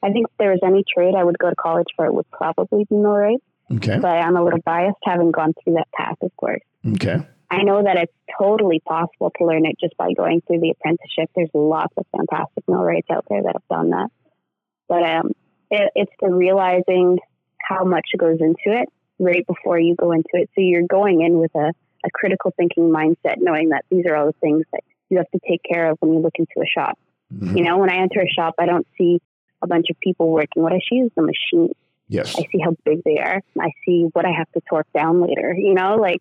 I 0.02 0.10
think 0.10 0.26
if 0.26 0.36
there 0.38 0.50
was 0.50 0.60
any 0.64 0.84
trade 0.92 1.14
I 1.16 1.24
would 1.24 1.38
go 1.38 1.48
to 1.48 1.56
college 1.56 1.86
for, 1.96 2.06
it 2.06 2.14
would 2.14 2.30
probably 2.30 2.84
be 2.84 2.96
millwright. 2.96 3.42
Okay. 3.72 3.98
But 3.98 4.08
I'm 4.08 4.36
a 4.36 4.44
little 4.44 4.60
biased 4.60 4.98
having 5.04 5.30
gone 5.32 5.52
through 5.62 5.74
that 5.74 5.90
path, 5.92 6.16
of 6.20 6.36
course. 6.36 6.62
Okay. 6.94 7.18
I 7.50 7.62
know 7.62 7.82
that 7.82 7.96
it's 7.96 8.12
totally 8.38 8.80
possible 8.80 9.32
to 9.38 9.44
learn 9.44 9.66
it 9.66 9.78
just 9.80 9.96
by 9.96 10.12
going 10.12 10.42
through 10.46 10.60
the 10.60 10.70
apprenticeship. 10.70 11.30
There's 11.34 11.50
lots 11.54 11.94
of 11.96 12.04
fantastic 12.16 12.64
millwrights 12.68 13.08
out 13.10 13.24
there 13.28 13.42
that 13.42 13.54
have 13.54 13.68
done 13.68 13.90
that. 13.90 14.10
But 14.88 15.02
um, 15.02 15.32
it, 15.70 15.92
it's 15.94 16.12
the 16.20 16.28
realizing 16.28 17.18
how 17.60 17.84
much 17.84 18.08
goes 18.16 18.38
into 18.40 18.78
it 18.78 18.88
right 19.18 19.46
before 19.46 19.78
you 19.78 19.96
go 19.96 20.12
into 20.12 20.30
it. 20.34 20.50
So 20.54 20.60
you're 20.60 20.86
going 20.86 21.22
in 21.22 21.38
with 21.38 21.54
a, 21.54 21.72
a 22.04 22.10
critical 22.12 22.52
thinking 22.56 22.90
mindset, 22.90 23.36
knowing 23.38 23.70
that 23.70 23.84
these 23.90 24.04
are 24.06 24.16
all 24.16 24.26
the 24.26 24.34
things 24.40 24.64
that 24.72 24.82
you 25.08 25.18
have 25.18 25.30
to 25.30 25.40
take 25.48 25.62
care 25.62 25.90
of 25.90 25.98
when 26.00 26.12
you 26.12 26.20
look 26.20 26.34
into 26.38 26.60
a 26.60 26.66
shop. 26.66 26.98
Mm-hmm. 27.32 27.56
You 27.56 27.64
know, 27.64 27.78
when 27.78 27.90
I 27.90 27.96
enter 27.96 28.20
a 28.20 28.28
shop, 28.28 28.54
I 28.58 28.66
don't 28.66 28.86
see 28.96 29.20
a 29.62 29.66
bunch 29.66 29.86
of 29.90 29.98
people 30.00 30.30
working. 30.30 30.62
What 30.62 30.72
I 30.72 30.80
see 30.88 30.96
is 30.96 31.10
the 31.16 31.22
machine. 31.22 31.74
Yes. 32.08 32.36
I 32.36 32.42
see 32.52 32.60
how 32.62 32.76
big 32.84 33.02
they 33.04 33.18
are. 33.18 33.42
I 33.60 33.70
see 33.84 34.06
what 34.12 34.24
I 34.24 34.30
have 34.30 34.50
to 34.52 34.60
torque 34.68 34.92
down 34.92 35.20
later. 35.26 35.54
You 35.56 35.74
know, 35.74 35.96
like 35.96 36.20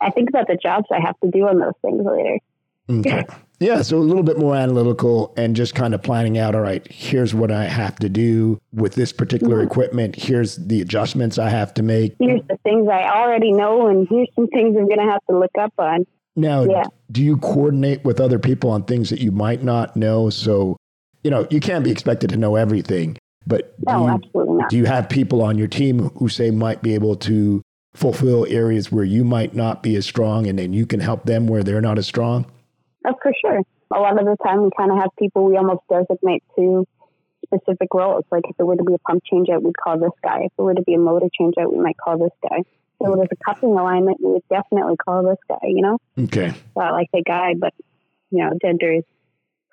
I 0.00 0.10
think 0.10 0.28
about 0.28 0.46
the 0.46 0.56
jobs 0.56 0.86
I 0.92 1.00
have 1.04 1.18
to 1.20 1.30
do 1.30 1.48
on 1.48 1.58
those 1.58 1.72
things 1.82 2.04
later. 2.04 2.38
Okay. 2.88 3.24
Yeah, 3.60 3.82
so 3.82 3.96
a 3.96 4.00
little 4.00 4.24
bit 4.24 4.36
more 4.36 4.56
analytical 4.56 5.32
and 5.36 5.54
just 5.54 5.74
kind 5.74 5.94
of 5.94 6.02
planning 6.02 6.36
out, 6.38 6.54
all 6.54 6.60
right, 6.60 6.86
here's 6.90 7.34
what 7.34 7.50
I 7.50 7.64
have 7.64 7.96
to 7.96 8.08
do 8.08 8.60
with 8.72 8.94
this 8.94 9.12
particular 9.12 9.58
mm-hmm. 9.58 9.68
equipment. 9.68 10.16
Here's 10.16 10.56
the 10.56 10.80
adjustments 10.80 11.38
I 11.38 11.48
have 11.50 11.72
to 11.74 11.82
make. 11.82 12.16
Here's 12.18 12.42
the 12.48 12.58
things 12.64 12.88
I 12.88 13.04
already 13.04 13.52
know, 13.52 13.86
and 13.86 14.08
here's 14.10 14.28
some 14.34 14.48
things 14.48 14.76
I'm 14.76 14.86
going 14.86 14.98
to 14.98 15.10
have 15.10 15.24
to 15.30 15.38
look 15.38 15.52
up 15.58 15.72
on. 15.78 16.04
Now, 16.36 16.64
yeah. 16.64 16.84
do 17.12 17.22
you 17.22 17.36
coordinate 17.36 18.04
with 18.04 18.20
other 18.20 18.40
people 18.40 18.70
on 18.70 18.84
things 18.84 19.08
that 19.10 19.20
you 19.20 19.30
might 19.30 19.62
not 19.62 19.96
know? 19.96 20.30
So, 20.30 20.76
you 21.22 21.30
know, 21.30 21.46
you 21.48 21.60
can't 21.60 21.84
be 21.84 21.92
expected 21.92 22.30
to 22.30 22.36
know 22.36 22.56
everything, 22.56 23.16
but 23.46 23.74
no, 23.86 23.98
do 23.98 24.02
you, 24.02 24.10
absolutely 24.10 24.54
not. 24.56 24.70
do 24.70 24.76
you 24.76 24.84
have 24.86 25.08
people 25.08 25.42
on 25.42 25.56
your 25.56 25.68
team 25.68 26.10
who 26.18 26.28
say 26.28 26.50
might 26.50 26.82
be 26.82 26.94
able 26.94 27.14
to 27.16 27.62
fulfill 27.94 28.46
areas 28.46 28.90
where 28.90 29.04
you 29.04 29.22
might 29.22 29.54
not 29.54 29.82
be 29.82 29.94
as 29.94 30.04
strong 30.04 30.48
and 30.48 30.58
then 30.58 30.72
you 30.72 30.86
can 30.86 30.98
help 30.98 31.24
them 31.24 31.46
where 31.46 31.62
they're 31.62 31.80
not 31.80 31.98
as 31.98 32.06
strong? 32.06 32.46
Oh, 33.04 33.14
for 33.22 33.32
sure. 33.40 33.60
A 33.94 34.00
lot 34.00 34.18
of 34.18 34.24
the 34.24 34.36
time, 34.44 34.62
we 34.64 34.70
kind 34.76 34.90
of 34.90 34.98
have 34.98 35.10
people 35.18 35.44
we 35.44 35.56
almost 35.56 35.82
designate 35.90 36.42
to 36.56 36.86
specific 37.44 37.92
roles. 37.92 38.24
Like 38.30 38.44
if 38.48 38.56
it 38.58 38.62
were 38.62 38.76
to 38.76 38.84
be 38.84 38.94
a 38.94 38.98
pump 38.98 39.22
changeout, 39.30 39.62
we'd 39.62 39.76
call 39.76 39.98
this 39.98 40.10
guy. 40.22 40.44
If 40.44 40.52
it 40.58 40.62
were 40.62 40.74
to 40.74 40.82
be 40.82 40.94
a 40.94 40.98
motor 40.98 41.26
changeout, 41.40 41.72
we 41.72 41.78
might 41.78 41.96
call 41.96 42.18
this 42.18 42.32
guy. 42.48 42.58
If 43.00 43.08
it 43.08 43.18
was 43.18 43.28
a 43.30 43.36
coupling 43.44 43.78
alignment, 43.78 44.18
we 44.22 44.32
would 44.32 44.48
definitely 44.48 44.96
call 44.96 45.24
this 45.24 45.38
guy, 45.48 45.68
you 45.68 45.82
know? 45.82 45.98
Okay. 46.18 46.54
I 46.76 46.90
like 46.90 47.08
the 47.12 47.22
guy, 47.22 47.54
but, 47.58 47.74
you 48.30 48.38
know, 48.38 48.52
gender 48.62 48.92
is 48.92 49.04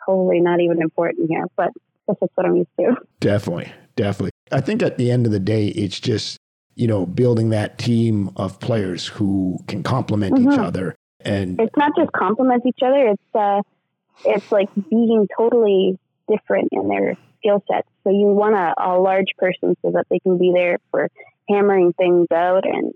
totally 0.05 0.41
not 0.41 0.59
even 0.59 0.81
important 0.81 1.29
here. 1.29 1.45
But 1.55 1.69
that's 2.07 2.19
just 2.19 2.31
what 2.35 2.45
I'm 2.45 2.57
used 2.57 2.69
to. 2.79 2.95
Definitely. 3.19 3.71
Definitely. 3.95 4.31
I 4.51 4.59
think 4.61 4.81
at 4.83 4.97
the 4.97 5.11
end 5.11 5.25
of 5.25 5.31
the 5.31 5.39
day, 5.39 5.67
it's 5.67 5.99
just, 5.99 6.37
you 6.75 6.87
know, 6.87 7.05
building 7.05 7.49
that 7.49 7.77
team 7.77 8.31
of 8.35 8.59
players 8.59 9.07
who 9.07 9.59
can 9.67 9.83
complement 9.83 10.35
mm-hmm. 10.35 10.51
each 10.51 10.59
other 10.59 10.95
and 11.25 11.59
it's 11.59 11.75
not 11.77 11.91
just 11.97 12.11
complement 12.11 12.63
each 12.65 12.79
other 12.83 13.07
it's 13.07 13.35
uh 13.35 13.61
it's 14.25 14.51
like 14.51 14.69
being 14.89 15.27
totally 15.35 15.97
different 16.27 16.69
in 16.71 16.87
their 16.87 17.17
skill 17.37 17.63
sets. 17.71 17.87
So 18.03 18.11
you 18.11 18.27
want 18.27 18.55
a, 18.55 18.73
a 18.77 18.99
large 18.99 19.33
person 19.37 19.75
so 19.81 19.91
that 19.91 20.05
they 20.09 20.19
can 20.19 20.37
be 20.37 20.51
there 20.53 20.77
for 20.91 21.09
hammering 21.49 21.93
things 21.93 22.27
out 22.33 22.65
and 22.65 22.93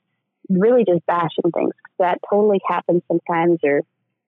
really 0.50 0.86
just 0.86 1.06
bashing 1.06 1.52
things. 1.54 1.74
That 2.00 2.20
totally 2.30 2.60
happens 2.68 3.02
sometimes 3.08 3.60
or 3.64 3.82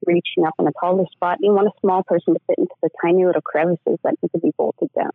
reaching 0.06 0.46
up 0.46 0.54
in 0.60 0.68
a 0.68 0.72
taller 0.80 1.06
spot. 1.12 1.38
You 1.42 1.51
want 1.51 1.68
a 1.68 1.80
small 1.82 2.04
person 2.04 2.34
to 2.34 2.39
fit 2.48 2.58
into 2.58 2.75
the 2.82 2.89
tiny 3.01 3.25
little 3.25 3.42
crevices 3.42 4.00
that 4.04 4.16
need 4.22 4.32
to 4.32 4.39
be 4.39 4.51
bolted 4.58 4.89
down. 4.96 5.12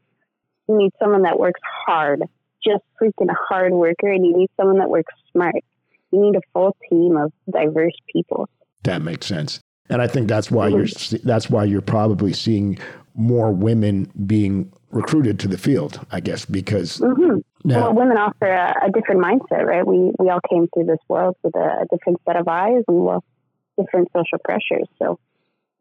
You 0.68 0.78
need 0.78 0.92
someone 1.00 1.22
that 1.22 1.38
works 1.38 1.60
hard 1.86 2.22
just 2.64 2.84
freaking 3.00 3.28
a 3.28 3.36
hard 3.48 3.72
worker 3.72 4.06
and 4.06 4.24
you 4.24 4.36
need 4.36 4.50
someone 4.56 4.78
that 4.78 4.88
works 4.88 5.12
smart. 5.32 5.64
You 6.12 6.20
need 6.20 6.36
a 6.36 6.40
full 6.52 6.76
team 6.88 7.16
of 7.16 7.32
diverse 7.50 7.96
people 8.12 8.48
that 8.84 9.02
makes 9.02 9.26
sense. 9.26 9.60
And 9.88 10.00
I 10.00 10.06
think 10.06 10.28
that's 10.28 10.50
why 10.50 10.68
you're 10.68 10.86
that's 11.24 11.50
why 11.50 11.64
you're 11.64 11.82
probably 11.82 12.32
seeing 12.32 12.78
more 13.14 13.52
women 13.52 14.10
being 14.26 14.72
recruited 14.90 15.38
to 15.40 15.48
the 15.48 15.58
field, 15.58 16.04
I 16.10 16.20
guess, 16.20 16.44
because 16.44 16.98
mm-hmm. 16.98 17.38
now, 17.64 17.80
well, 17.80 17.94
women 17.94 18.16
offer 18.16 18.46
a, 18.46 18.86
a, 18.86 18.90
different 18.90 19.22
mindset, 19.22 19.64
right? 19.64 19.86
We 19.86 20.12
we 20.18 20.30
all 20.30 20.40
came 20.48 20.68
through 20.72 20.84
this 20.84 20.98
world 21.08 21.36
with 21.42 21.54
a, 21.56 21.82
a 21.82 21.86
different 21.90 22.20
set 22.26 22.36
of 22.36 22.46
eyes 22.48 22.84
and 22.88 23.04
well, 23.04 23.24
different 23.78 24.08
social 24.14 24.38
pressures. 24.44 24.88
So 24.98 25.18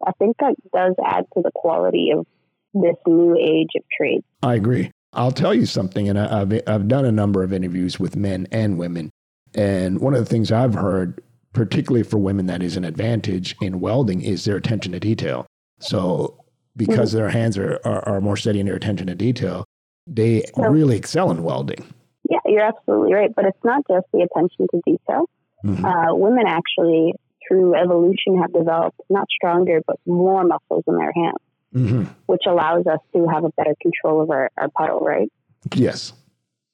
I 0.05 0.11
think 0.13 0.37
that 0.39 0.55
does 0.73 0.95
add 1.05 1.25
to 1.35 1.41
the 1.41 1.51
quality 1.53 2.11
of 2.11 2.25
this 2.73 2.95
new 3.05 3.37
age 3.37 3.69
of 3.75 3.83
trade. 3.95 4.23
I 4.41 4.55
agree. 4.55 4.91
I'll 5.13 5.31
tell 5.31 5.53
you 5.53 5.65
something, 5.65 6.07
and 6.07 6.17
I've 6.17 6.61
I've 6.67 6.87
done 6.87 7.05
a 7.05 7.11
number 7.11 7.43
of 7.43 7.53
interviews 7.53 7.99
with 7.99 8.15
men 8.15 8.47
and 8.51 8.77
women, 8.77 9.11
and 9.53 9.99
one 9.99 10.13
of 10.13 10.19
the 10.19 10.25
things 10.25 10.51
I've 10.51 10.73
heard 10.73 11.21
particularly 11.53 12.03
for 12.03 12.17
women, 12.17 12.45
that 12.47 12.63
is 12.63 12.77
an 12.77 12.85
advantage 12.85 13.55
in 13.61 13.79
welding 13.79 14.21
is 14.21 14.45
their 14.45 14.55
attention 14.57 14.91
to 14.93 14.99
detail. 14.99 15.45
So 15.79 16.43
because 16.75 17.09
mm-hmm. 17.09 17.17
their 17.17 17.29
hands 17.29 17.57
are, 17.57 17.79
are, 17.83 18.07
are, 18.07 18.21
more 18.21 18.37
steady 18.37 18.59
in 18.59 18.65
their 18.65 18.75
attention 18.75 19.07
to 19.07 19.15
detail, 19.15 19.65
they 20.07 20.43
so, 20.55 20.63
really 20.63 20.95
excel 20.95 21.31
in 21.31 21.43
welding. 21.43 21.83
Yeah, 22.29 22.39
you're 22.45 22.63
absolutely 22.63 23.13
right. 23.13 23.31
But 23.35 23.45
it's 23.45 23.63
not 23.63 23.83
just 23.89 24.05
the 24.13 24.21
attention 24.21 24.67
to 24.71 24.81
detail. 24.85 25.29
Mm-hmm. 25.65 25.85
Uh, 25.85 26.15
women 26.15 26.45
actually, 26.47 27.13
through 27.47 27.75
evolution, 27.75 28.39
have 28.39 28.53
developed 28.53 28.99
not 29.09 29.27
stronger, 29.29 29.81
but 29.85 29.97
more 30.05 30.43
muscles 30.43 30.83
in 30.87 30.97
their 30.97 31.11
hands, 31.11 31.37
mm-hmm. 31.75 32.03
which 32.27 32.43
allows 32.47 32.87
us 32.87 32.99
to 33.13 33.27
have 33.27 33.43
a 33.43 33.49
better 33.57 33.75
control 33.81 34.21
of 34.21 34.29
our, 34.29 34.49
our 34.57 34.69
puddle, 34.69 34.99
right? 34.99 35.31
Yes 35.75 36.13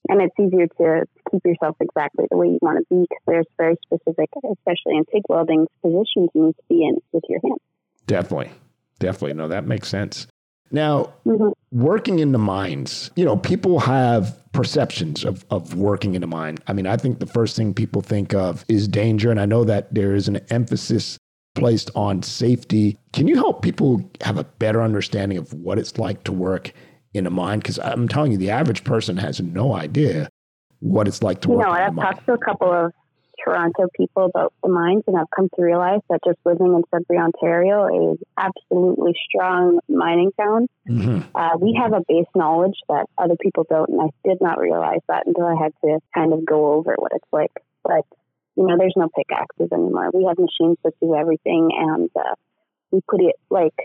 and 0.10 0.22
it's 0.22 0.36
easier 0.40 0.68
to 0.68 1.06
keep 1.32 1.42
yourself 1.46 1.76
exactly 1.80 2.26
the 2.30 2.38
way 2.38 2.48
you 2.48 2.60
want 2.62 2.80
to 2.80 2.86
be 2.90 3.02
because 3.02 3.24
there's 3.28 3.46
very 3.58 3.76
specific, 3.86 4.30
especially 4.36 4.98
in 4.98 5.06
TIG 5.06 5.24
welding, 5.30 5.68
positions 5.82 6.30
you 6.34 6.48
need 6.48 6.56
to 6.56 6.64
be 6.70 6.84
in 6.84 6.98
with 7.12 7.24
your 7.30 7.40
hands. 7.44 7.62
Definitely. 8.06 8.52
Definitely. 9.00 9.34
No, 9.34 9.48
that 9.48 9.68
makes 9.68 9.88
sense. 9.88 10.28
Now, 10.72 11.14
mm-hmm. 11.26 11.50
working 11.72 12.20
in 12.20 12.32
the 12.32 12.38
mines, 12.38 13.12
you 13.16 13.24
know, 13.24 13.38
people 13.38 13.80
have 13.80 14.38
perceptions 14.52 15.24
of, 15.24 15.46
of 15.50 15.76
working 15.76 16.16
in 16.16 16.24
a 16.24 16.28
mine. 16.28 16.58
I 16.68 16.74
mean, 16.74 16.88
I 16.88 16.98
think 16.98 17.20
the 17.20 17.26
first 17.26 17.56
thing 17.56 17.74
people 17.74 18.02
think 18.02 18.34
of 18.34 18.66
is 18.68 18.88
danger. 18.88 19.32
And 19.32 19.40
I 19.40 19.46
know 19.46 19.64
that 19.64 19.94
there 19.94 20.16
is 20.16 20.28
an 20.28 20.38
emphasis 20.50 21.18
placed 21.56 21.90
on 21.96 22.22
safety. 22.22 22.98
Can 23.14 23.28
you 23.28 23.36
help 23.36 23.62
people 23.62 24.10
have 24.22 24.38
a 24.38 24.44
better 24.44 24.82
understanding 24.82 25.38
of 25.38 25.54
what 25.54 25.80
it's 25.80 25.98
like 25.98 26.24
to 26.26 26.32
work 26.32 26.74
in 27.14 27.26
a 27.26 27.30
mine? 27.30 27.60
Because 27.60 27.80
I'm 27.80 28.08
telling 28.08 28.32
you, 28.32 28.38
the 28.38 28.52
average 28.52 28.84
person 28.84 29.18
has 29.18 29.40
no 29.40 29.74
idea 29.74 30.28
what 30.80 31.08
it's 31.08 31.24
like 31.24 31.42
to 31.42 31.50
work. 31.50 31.60
You 31.60 31.66
know, 31.66 31.72
I've 31.72 31.96
talked 31.96 32.26
to 32.26 32.34
a 32.34 32.38
couple 32.38 32.72
of 32.72 32.94
Toronto 33.44 33.88
people 33.96 34.26
about 34.26 34.54
the 34.64 34.70
mines, 34.70 35.04
and 35.08 35.18
I've 35.18 35.30
come 35.36 35.50
to 35.56 35.62
realize 35.62 36.02
that 36.10 36.20
just 36.26 36.40
living 36.46 36.74
in 36.74 36.84
Sudbury, 36.92 37.20
Ontario, 37.20 38.12
is 38.12 38.20
absolutely 38.38 39.14
strong 39.30 39.80
mining 39.88 40.32
town. 40.40 40.68
Mm-hmm. 40.90 41.20
Uh, 41.36 41.58
we 41.60 41.80
have 41.82 41.94
a 41.94 42.02
base 42.08 42.28
knowledge 42.36 42.78
that 42.90 43.06
other 43.18 43.36
people 43.42 43.66
don't, 43.70 43.90
and 43.90 44.02
I 44.02 44.28
did 44.28 44.40
not 44.42 44.60
realize 44.60 45.02
that 45.08 45.28
until 45.28 45.46
I 45.46 45.56
had 45.62 45.74
to 45.84 46.00
kind 46.14 46.34
of 46.34 46.46
go 46.46 46.74
over 46.74 46.96
what 46.98 47.12
it's 47.16 47.32
like. 47.32 47.52
But 47.84 48.06
you 48.56 48.66
know, 48.66 48.76
there's 48.78 48.96
no 48.98 49.08
pickaxes 49.16 49.70
anymore. 49.72 50.10
We 50.14 50.26
have 50.26 50.38
machines 50.40 50.78
that 50.84 50.94
do 51.00 51.16
everything, 51.16 51.70
and 51.78 52.10
uh, 52.16 52.36
we 52.92 53.02
put 53.08 53.22
it 53.22 53.36
like 53.50 53.76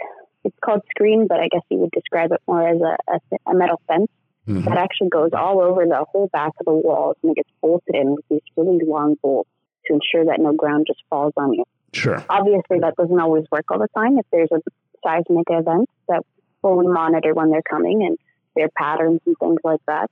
it's 0.44 0.56
called 0.64 0.80
screen, 0.90 1.26
but 1.28 1.38
I 1.38 1.48
guess 1.48 1.62
you 1.70 1.78
would 1.78 1.92
describe 1.92 2.32
it 2.32 2.40
more 2.48 2.66
as 2.66 2.80
a, 2.80 2.96
a, 3.12 3.50
a 3.50 3.54
metal 3.54 3.80
fence 3.86 4.10
mm-hmm. 4.46 4.64
that 4.64 4.78
actually 4.78 5.08
goes 5.08 5.30
all 5.32 5.60
over 5.60 5.84
the 5.86 6.04
whole 6.10 6.28
back 6.28 6.52
of 6.60 6.66
the 6.66 6.72
walls 6.72 7.16
and 7.22 7.32
it 7.32 7.36
gets 7.36 7.50
bolted 7.60 7.94
in 7.94 8.14
with 8.14 8.24
these 8.28 8.40
really 8.56 8.84
long 8.84 9.16
bolts 9.22 9.50
to 9.86 9.94
ensure 9.94 10.26
that 10.26 10.40
no 10.40 10.52
ground 10.52 10.86
just 10.86 11.02
falls 11.10 11.32
on 11.36 11.52
you. 11.54 11.64
Sure. 11.92 12.24
Obviously, 12.28 12.80
that 12.80 12.96
doesn't 12.96 13.20
always 13.20 13.44
work 13.50 13.70
all 13.70 13.78
the 13.78 13.88
time. 13.94 14.18
If 14.18 14.26
there's 14.32 14.50
a 14.52 14.60
seismic 15.04 15.46
event 15.50 15.88
that 16.08 16.24
well, 16.62 16.76
we 16.76 16.86
monitor 16.86 17.34
when 17.34 17.50
they're 17.50 17.62
coming 17.62 18.04
and 18.06 18.16
their 18.54 18.68
patterns 18.68 19.20
and 19.26 19.36
things 19.38 19.58
like 19.64 19.80
that. 19.86 20.10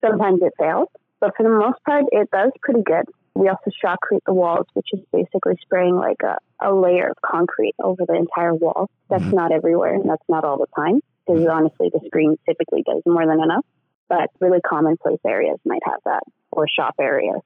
Sometimes 0.00 0.40
it 0.42 0.54
fails, 0.58 0.88
but 1.20 1.36
for 1.36 1.42
the 1.42 1.50
most 1.50 1.84
part, 1.84 2.04
it 2.10 2.30
does 2.30 2.52
pretty 2.62 2.82
good. 2.82 3.04
We 3.34 3.48
also 3.48 3.70
shotcrete 3.84 4.24
the 4.26 4.32
walls, 4.32 4.66
which 4.72 4.88
is 4.92 5.00
basically 5.12 5.58
spraying 5.60 5.94
like 5.94 6.22
a, 6.22 6.38
a 6.66 6.74
layer 6.74 7.10
of 7.10 7.18
concrete 7.24 7.74
over 7.82 8.04
the 8.06 8.14
entire 8.14 8.54
wall. 8.54 8.88
That's 9.10 9.22
mm-hmm. 9.22 9.36
not 9.36 9.52
everywhere 9.52 9.94
and 9.94 10.08
that's 10.08 10.24
not 10.28 10.44
all 10.44 10.56
the 10.56 10.66
time 10.74 11.00
because 11.34 11.48
honestly, 11.48 11.90
the 11.92 12.00
screen 12.06 12.36
typically 12.46 12.82
does 12.82 13.02
more 13.06 13.26
than 13.26 13.42
enough. 13.42 13.64
But 14.08 14.30
really 14.40 14.60
commonplace 14.60 15.20
areas 15.26 15.58
might 15.64 15.82
have 15.84 16.00
that 16.04 16.22
or 16.50 16.66
shop 16.68 16.96
areas. 17.00 17.40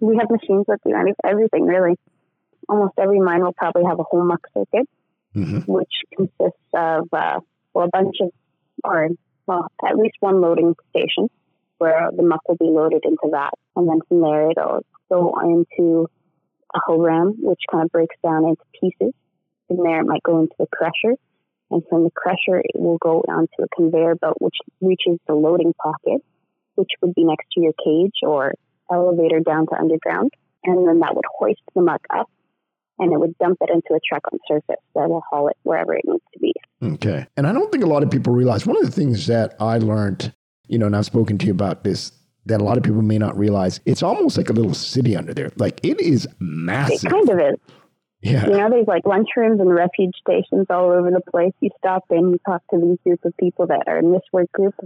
We 0.00 0.16
have 0.16 0.28
machines 0.30 0.66
that 0.66 0.80
do 0.84 0.92
everything 1.24 1.66
really. 1.66 1.96
Almost 2.68 2.94
every 2.98 3.20
mine 3.20 3.42
will 3.42 3.52
probably 3.52 3.84
have 3.84 4.00
a 4.00 4.02
whole 4.02 4.24
muck 4.24 4.46
circuit, 4.52 4.88
mm-hmm. 5.36 5.70
which 5.70 5.92
consists 6.16 6.58
of, 6.74 7.08
uh, 7.12 7.40
well, 7.72 7.86
a 7.86 7.88
bunch 7.88 8.16
of, 8.20 8.30
or 8.82 9.08
well, 9.46 9.68
at 9.86 9.96
least 9.96 10.16
one 10.20 10.40
loading 10.40 10.74
station 10.90 11.28
where 11.78 12.10
the 12.14 12.22
muck 12.22 12.46
will 12.48 12.56
be 12.56 12.66
loaded 12.66 13.02
into 13.04 13.30
that. 13.32 13.52
And 13.74 13.88
then 13.88 14.00
from 14.08 14.20
there, 14.20 14.50
it'll 14.50 14.84
go 15.10 15.34
into 15.42 16.08
a 16.74 16.78
hoe 16.84 17.00
ram, 17.00 17.36
which 17.38 17.60
kind 17.70 17.84
of 17.84 17.90
breaks 17.90 18.16
down 18.22 18.44
into 18.44 18.62
pieces. 18.80 19.14
From 19.66 19.78
there, 19.82 20.00
it 20.00 20.06
might 20.06 20.22
go 20.22 20.40
into 20.40 20.54
the 20.58 20.66
crusher. 20.66 21.16
And 21.70 21.82
from 21.88 22.04
the 22.04 22.10
crusher, 22.10 22.58
it 22.58 22.78
will 22.78 22.98
go 22.98 23.22
onto 23.28 23.62
a 23.62 23.68
conveyor 23.74 24.16
belt, 24.16 24.36
which 24.40 24.56
reaches 24.80 25.18
the 25.26 25.34
loading 25.34 25.72
pocket, 25.80 26.22
which 26.74 26.90
would 27.00 27.14
be 27.14 27.24
next 27.24 27.46
to 27.52 27.60
your 27.60 27.72
cage 27.84 28.18
or 28.22 28.54
elevator 28.90 29.40
down 29.40 29.66
to 29.66 29.76
underground. 29.78 30.32
And 30.64 30.86
then 30.86 31.00
that 31.00 31.14
would 31.14 31.24
hoist 31.38 31.60
the 31.74 31.82
muck 31.82 32.02
up 32.12 32.28
and 32.98 33.12
it 33.12 33.18
would 33.18 33.36
dump 33.38 33.58
it 33.62 33.70
into 33.70 33.94
a 33.94 34.00
truck 34.06 34.22
on 34.30 34.38
surface 34.46 34.82
that 34.94 35.08
will 35.08 35.22
haul 35.30 35.48
it 35.48 35.56
wherever 35.62 35.94
it 35.94 36.02
needs 36.04 36.24
to 36.34 36.38
be. 36.38 36.52
Okay. 36.82 37.26
And 37.36 37.46
I 37.46 37.52
don't 37.52 37.72
think 37.72 37.82
a 37.82 37.86
lot 37.86 38.02
of 38.02 38.10
people 38.10 38.34
realize 38.34 38.66
one 38.66 38.76
of 38.76 38.84
the 38.84 38.90
things 38.90 39.26
that 39.26 39.54
I 39.58 39.78
learned, 39.78 40.34
you 40.68 40.78
know, 40.78 40.86
and 40.86 40.94
I've 40.94 41.06
spoken 41.06 41.38
to 41.38 41.46
you 41.46 41.52
about 41.52 41.82
this 41.82 42.12
that 42.46 42.60
a 42.60 42.64
lot 42.64 42.76
of 42.76 42.82
people 42.82 43.02
may 43.02 43.18
not 43.18 43.36
realize. 43.38 43.80
It's 43.84 44.02
almost 44.02 44.36
like 44.36 44.50
a 44.50 44.52
little 44.52 44.74
city 44.74 45.16
under 45.16 45.32
there. 45.32 45.50
Like 45.56 45.80
it 45.82 46.00
is 46.00 46.28
massive. 46.40 47.04
It 47.04 47.10
kind 47.10 47.28
of 47.28 47.38
is. 47.38 47.58
Yeah. 48.22 48.46
You 48.46 48.52
know, 48.52 48.70
there's 48.70 48.86
like 48.86 49.04
lunchrooms 49.04 49.60
and 49.60 49.72
refuge 49.74 50.14
stations 50.20 50.66
all 50.68 50.90
over 50.90 51.10
the 51.10 51.22
place. 51.30 51.52
You 51.60 51.70
stop 51.78 52.04
in, 52.10 52.30
you 52.30 52.38
talk 52.46 52.62
to 52.70 52.78
these 52.78 52.98
group 53.02 53.24
of 53.24 53.36
people 53.38 53.68
that 53.68 53.84
are 53.86 53.98
in 53.98 54.12
this 54.12 54.22
work 54.32 54.50
group. 54.52 54.74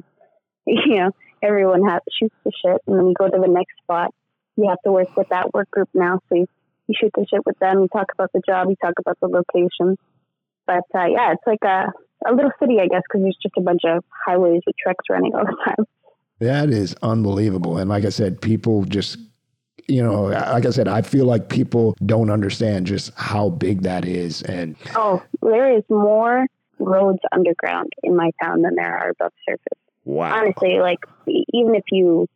You 0.66 0.96
know, 0.96 1.10
everyone 1.42 1.86
has 1.86 2.00
shoots 2.18 2.34
the 2.42 2.50
shit, 2.50 2.80
and 2.86 2.98
then 2.98 3.08
you 3.08 3.14
go 3.18 3.28
to 3.28 3.38
the 3.38 3.52
next 3.52 3.76
spot. 3.82 4.14
You 4.56 4.70
have 4.70 4.80
to 4.86 4.92
work 4.92 5.14
with 5.14 5.28
that 5.28 5.52
work 5.52 5.70
group 5.70 5.90
now, 5.92 6.20
so 6.30 6.36
you, 6.36 6.46
you 6.88 6.94
shoot 6.98 7.12
the 7.14 7.26
shit 7.28 7.44
with 7.44 7.58
them. 7.58 7.80
You 7.80 7.88
talk 7.88 8.06
about 8.14 8.32
the 8.32 8.40
job. 8.48 8.70
You 8.70 8.76
talk 8.82 8.94
about 8.98 9.18
the 9.20 9.28
location. 9.28 9.98
But 10.66 10.84
uh, 10.94 11.04
yeah, 11.04 11.32
it's 11.32 11.46
like 11.46 11.62
a 11.64 11.92
a 12.26 12.32
little 12.32 12.50
city, 12.58 12.76
I 12.80 12.86
guess, 12.86 13.02
because 13.08 13.22
there's 13.22 13.38
just 13.42 13.54
a 13.58 13.60
bunch 13.60 13.82
of 13.84 14.04
highways 14.26 14.62
with 14.66 14.76
trucks 14.82 15.04
running 15.10 15.34
all 15.34 15.44
the 15.44 15.56
time. 15.64 15.84
That 16.40 16.70
is 16.70 16.94
unbelievable. 17.02 17.78
And 17.78 17.88
like 17.88 18.04
I 18.04 18.08
said, 18.08 18.40
people 18.40 18.84
just, 18.84 19.18
you 19.86 20.02
know, 20.02 20.24
like 20.24 20.66
I 20.66 20.70
said, 20.70 20.88
I 20.88 21.02
feel 21.02 21.26
like 21.26 21.48
people 21.48 21.96
don't 22.04 22.30
understand 22.30 22.86
just 22.86 23.12
how 23.16 23.50
big 23.50 23.82
that 23.82 24.04
is. 24.04 24.42
And 24.42 24.76
oh, 24.94 25.22
there 25.42 25.76
is 25.76 25.84
more 25.88 26.46
roads 26.78 27.20
underground 27.32 27.92
in 28.02 28.16
my 28.16 28.30
town 28.42 28.62
than 28.62 28.74
there 28.74 28.96
are 28.96 29.10
above 29.10 29.32
surface. 29.48 29.78
wow. 30.04 30.34
Honestly, 30.34 30.78
like 30.80 31.00
even 31.26 31.74
if 31.74 31.84
you 31.90 32.28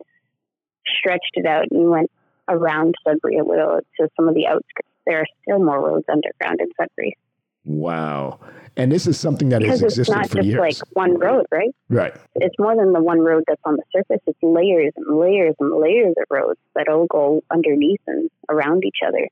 stretched 0.99 1.33
it 1.35 1.47
out 1.47 1.67
and 1.71 1.91
went 1.91 2.11
around 2.49 2.95
Sudbury 3.07 3.39
a 3.39 3.45
little 3.45 3.81
to 3.99 4.09
some 4.17 4.29
of 4.29 4.35
the 4.35 4.47
outskirts, 4.47 4.89
there 5.07 5.21
are 5.21 5.27
still 5.43 5.59
more 5.59 5.81
roads 5.81 6.07
underground 6.09 6.61
in 6.61 6.69
Sudbury 6.79 7.17
Wow. 7.65 8.41
And 8.77 8.93
this 8.93 9.07
is 9.07 9.19
something 9.19 9.49
that 9.49 9.61
has 9.63 9.81
because 9.81 9.99
it's 9.99 10.09
not 10.09 10.29
for 10.31 10.37
just 10.37 10.47
years. 10.47 10.61
like 10.61 10.97
one 10.97 11.19
road, 11.19 11.47
right? 11.51 11.71
right. 11.91 12.15
It's 12.37 12.55
more 12.59 12.77
than 12.77 12.93
the 12.93 13.03
one 13.03 13.21
road 13.21 13.43
that's 13.49 13.61
on 13.65 13.77
the 13.77 13.83
surface. 13.93 14.23
It's 14.27 14.39
layers 14.43 14.93
and 14.97 15.19
layers 15.19 15.55
and 15.59 15.73
layers 15.81 16.15
of 16.17 16.25
roads 16.31 16.61
that 16.77 16.89
all 16.89 17.07
go 17.07 17.43
underneath 17.51 18.01
and 18.07 18.31
around 18.49 18.85
each 18.85 18.99
other. 19.07 19.29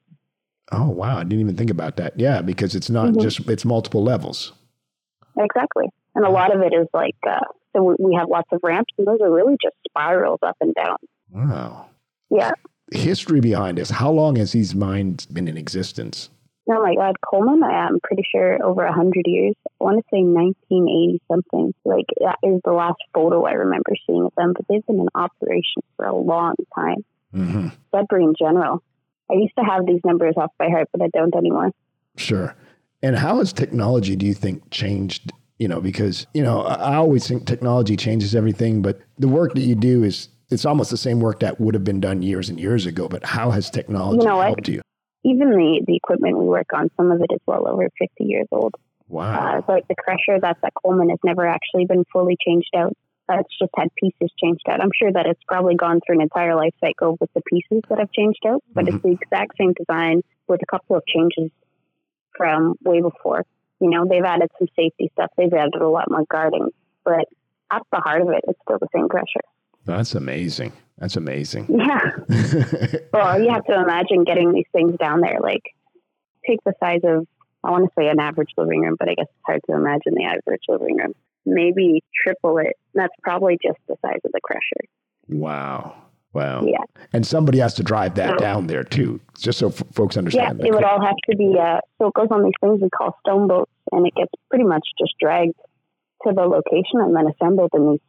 Oh, 0.73 0.88
wow. 0.88 1.18
I 1.18 1.23
didn't 1.23 1.40
even 1.40 1.56
think 1.56 1.71
about 1.71 1.97
that. 1.97 2.18
Yeah, 2.18 2.42
because 2.42 2.75
it's 2.75 2.90
not 2.90 3.11
Mhm. 3.11 3.21
just, 3.23 3.49
it's 3.49 3.64
multiple 3.64 4.02
levels. 4.02 4.52
Exactly. 5.38 5.87
And 6.16 6.25
a 6.25 6.30
lot 6.30 6.52
of 6.54 6.61
it 6.62 6.73
is 6.75 6.88
like, 6.92 7.14
uh, 7.28 7.38
so 7.76 7.95
we 8.00 8.14
have 8.16 8.28
lots 8.28 8.49
of 8.52 8.61
ramps, 8.64 8.92
and 8.99 9.06
those 9.06 9.21
are 9.21 9.30
really 9.30 9.56
just 9.62 9.76
spirals 9.88 10.40
up 10.42 10.56
and 10.61 10.75
down. 10.75 10.97
Wow. 11.30 11.87
Yeah. 12.30 12.52
History 12.90 13.40
behind 13.40 13.78
this. 13.78 13.90
How 13.90 14.11
long 14.11 14.37
has 14.37 14.52
these 14.52 14.75
mines 14.75 15.26
been 15.26 15.47
in 15.47 15.56
existence? 15.56 16.30
Oh 16.68 16.82
my 16.82 16.94
God, 16.96 17.14
Coleman, 17.20 17.62
I 17.62 17.87
am 17.87 18.00
pretty 18.02 18.25
sure 18.30 18.62
over 18.64 18.82
a 18.82 18.90
100 18.90 19.23
years. 19.26 19.54
I 19.80 19.85
want 19.85 19.99
to 19.99 20.04
say 20.11 20.23
1980 20.23 21.23
something. 21.30 21.75
Like, 21.85 22.06
that 22.20 22.38
is 22.42 22.61
the 22.64 22.73
last 22.73 22.99
photo 23.14 23.44
I 23.44 23.52
remember 23.52 23.92
seeing 24.06 24.25
of 24.25 24.32
them, 24.37 24.52
but 24.52 24.66
they've 24.68 24.85
been 24.87 24.99
in 24.99 25.08
operation 25.14 25.82
for 25.96 26.06
a 26.06 26.16
long 26.16 26.54
time. 26.75 27.04
hmm 27.32 27.68
Sudbury 27.94 28.25
in 28.25 28.35
general. 28.38 28.82
I 29.30 29.35
used 29.35 29.54
to 29.58 29.64
have 29.64 29.87
these 29.87 30.00
numbers 30.04 30.35
off 30.37 30.50
by 30.58 30.68
heart, 30.68 30.88
but 30.92 31.02
I 31.02 31.08
don't 31.08 31.35
anymore. 31.37 31.70
Sure. 32.16 32.54
And 33.02 33.16
how 33.16 33.38
has 33.38 33.52
technology, 33.52 34.16
do 34.16 34.26
you 34.26 34.35
think, 34.35 34.70
changed? 34.70 35.32
You 35.58 35.68
know, 35.68 35.80
because, 35.80 36.26
you 36.35 36.42
know, 36.42 36.62
I 36.62 36.96
always 36.96 37.26
think 37.26 37.46
technology 37.46 37.96
changes 37.96 38.35
everything, 38.35 38.82
but 38.82 39.00
the 39.18 39.28
work 39.28 39.54
that 39.54 39.62
you 39.62 39.75
do 39.75 40.02
is, 40.02 40.28
it's 40.50 40.64
almost 40.64 40.90
the 40.90 40.96
same 40.96 41.20
work 41.20 41.40
that 41.40 41.61
would 41.61 41.75
have 41.75 41.82
been 41.85 42.00
done 42.00 42.23
years 42.23 42.49
and 42.49 42.61
years 42.61 42.87
ago. 42.87 43.08
But 43.08 43.25
how 43.25 43.50
has 43.50 43.70
technology 43.70 44.20
You 44.20 44.28
know 44.28 44.40
helped 44.40 44.68
you? 44.68 44.80
Even 45.26 45.50
the, 45.50 45.83
the 45.87 45.97
equipment 45.97 46.38
we 46.38 46.47
work 46.47 46.73
on, 46.73 46.88
some 46.97 47.11
of 47.11 47.21
it 47.21 47.33
is 47.33 47.40
well 47.47 47.66
over 47.68 47.88
50 47.99 48.25
years 48.25 48.47
old. 48.52 48.75
Wow. 49.09 49.59
Uh, 49.59 49.73
like 49.73 49.88
the 49.88 49.97
crusher 49.97 50.38
that's 50.40 50.59
at 50.64 50.73
Coleman 50.75 51.11
has 51.11 51.18
never 51.25 51.47
actually 51.47 51.85
been 51.85 52.04
fully 52.12 52.37
changed 52.45 52.71
out. 52.76 52.97
Uh, 53.28 53.38
it's 53.40 53.59
just 53.59 53.73
had 53.76 53.88
pieces 53.97 54.30
changed 54.40 54.62
out. 54.71 54.80
I'm 54.80 54.92
sure 54.95 55.12
that 55.12 55.26
it's 55.26 55.42
probably 55.49 55.75
gone 55.75 56.00
through 56.06 56.16
an 56.16 56.23
entire 56.23 56.54
life 56.54 56.75
cycle 56.80 57.16
with 57.21 57.33
the 57.35 57.42
pieces 57.42 57.83
that 57.88 57.99
have 57.99 58.12
changed 58.12 58.38
out, 58.47 58.62
but 58.73 58.87
it's 58.87 59.02
the 59.02 59.18
exact 59.21 59.56
same 59.59 59.73
design 59.73 60.23
with 60.47 60.61
a 60.62 60.66
couple 60.66 60.95
of 60.95 61.02
changes 61.06 61.50
from 62.37 62.76
way 62.85 63.00
before. 63.00 63.45
You 63.80 63.90
know, 63.90 64.06
they've 64.09 64.25
added 64.25 64.50
some 64.59 64.68
safety 64.76 65.11
stuff. 65.14 65.33
They've 65.37 65.52
added 65.52 65.75
a 65.80 65.88
lot 65.88 66.09
more 66.09 66.25
guarding, 66.30 66.69
but 67.04 67.26
at 67.71 67.82
the 67.91 67.99
heart 67.99 68.23
of 68.23 68.28
it, 68.28 68.45
it's 68.47 68.58
still 68.62 68.78
the 68.78 68.89
same 68.95 69.08
crusher. 69.08 69.43
That's 69.84 70.15
amazing. 70.15 70.73
That's 70.99 71.17
amazing. 71.17 71.67
Yeah. 71.78 72.11
Well, 73.13 73.41
you 73.43 73.50
have 73.50 73.65
to 73.67 73.75
imagine 73.75 74.25
getting 74.25 74.52
these 74.52 74.67
things 74.73 74.97
down 74.99 75.21
there. 75.21 75.39
Like, 75.41 75.63
take 76.47 76.59
the 76.65 76.73
size 76.80 77.00
of, 77.04 77.26
I 77.65 77.71
want 77.71 77.85
to 77.85 77.91
say 77.99 78.09
an 78.09 78.21
average 78.21 78.50
living 78.56 78.80
room, 78.80 78.97
but 78.99 79.09
I 79.09 79.15
guess 79.15 79.26
it's 79.28 79.43
hard 79.45 79.61
to 79.69 79.75
imagine 79.76 80.15
the 80.15 80.25
average 80.25 80.63
living 80.69 80.97
room. 80.97 81.13
Maybe 81.45 82.02
triple 82.25 82.59
it. 82.59 82.75
That's 82.95 83.13
probably 83.23 83.59
just 83.63 83.78
the 83.89 83.97
size 84.04 84.21
of 84.25 84.32
the 84.32 84.41
crusher. 84.43 84.89
wow. 85.28 85.95
Wow. 86.32 86.65
Yeah. 86.67 86.85
And 87.15 87.26
somebody 87.26 87.59
has 87.61 87.73
to 87.75 87.82
drive 87.82 88.17
that 88.17 88.30
So- 88.39 88.45
down 88.45 88.67
there 88.67 88.85
too, 88.85 89.21
just 89.39 89.59
so 89.59 89.69
f- 89.69 89.82
folks 89.95 90.19
understand. 90.19 90.59
Yeah, 90.61 90.67
it 90.67 90.75
would 90.75 90.85
all 90.85 91.00
have 91.00 91.17
to 91.30 91.37
be, 91.37 91.54
uh, 91.59 91.80
so 91.99 92.09
it 92.09 92.15
goes 92.15 92.28
on 92.30 92.45
these 92.45 92.52
things 92.61 92.78
we 92.82 92.91
call 92.91 93.17
stone 93.21 93.49
boats, 93.49 93.71
and 93.91 94.06
it 94.06 94.15
gets 94.15 94.32
pretty 94.50 94.65
much 94.67 94.87
just 94.99 95.15
dragged 95.19 95.54
to 96.26 96.35
the 96.35 96.43
location 96.43 97.00
and 97.00 97.17
then 97.17 97.26
assembled 97.26 97.71
in 97.73 97.93
these 97.93 98.00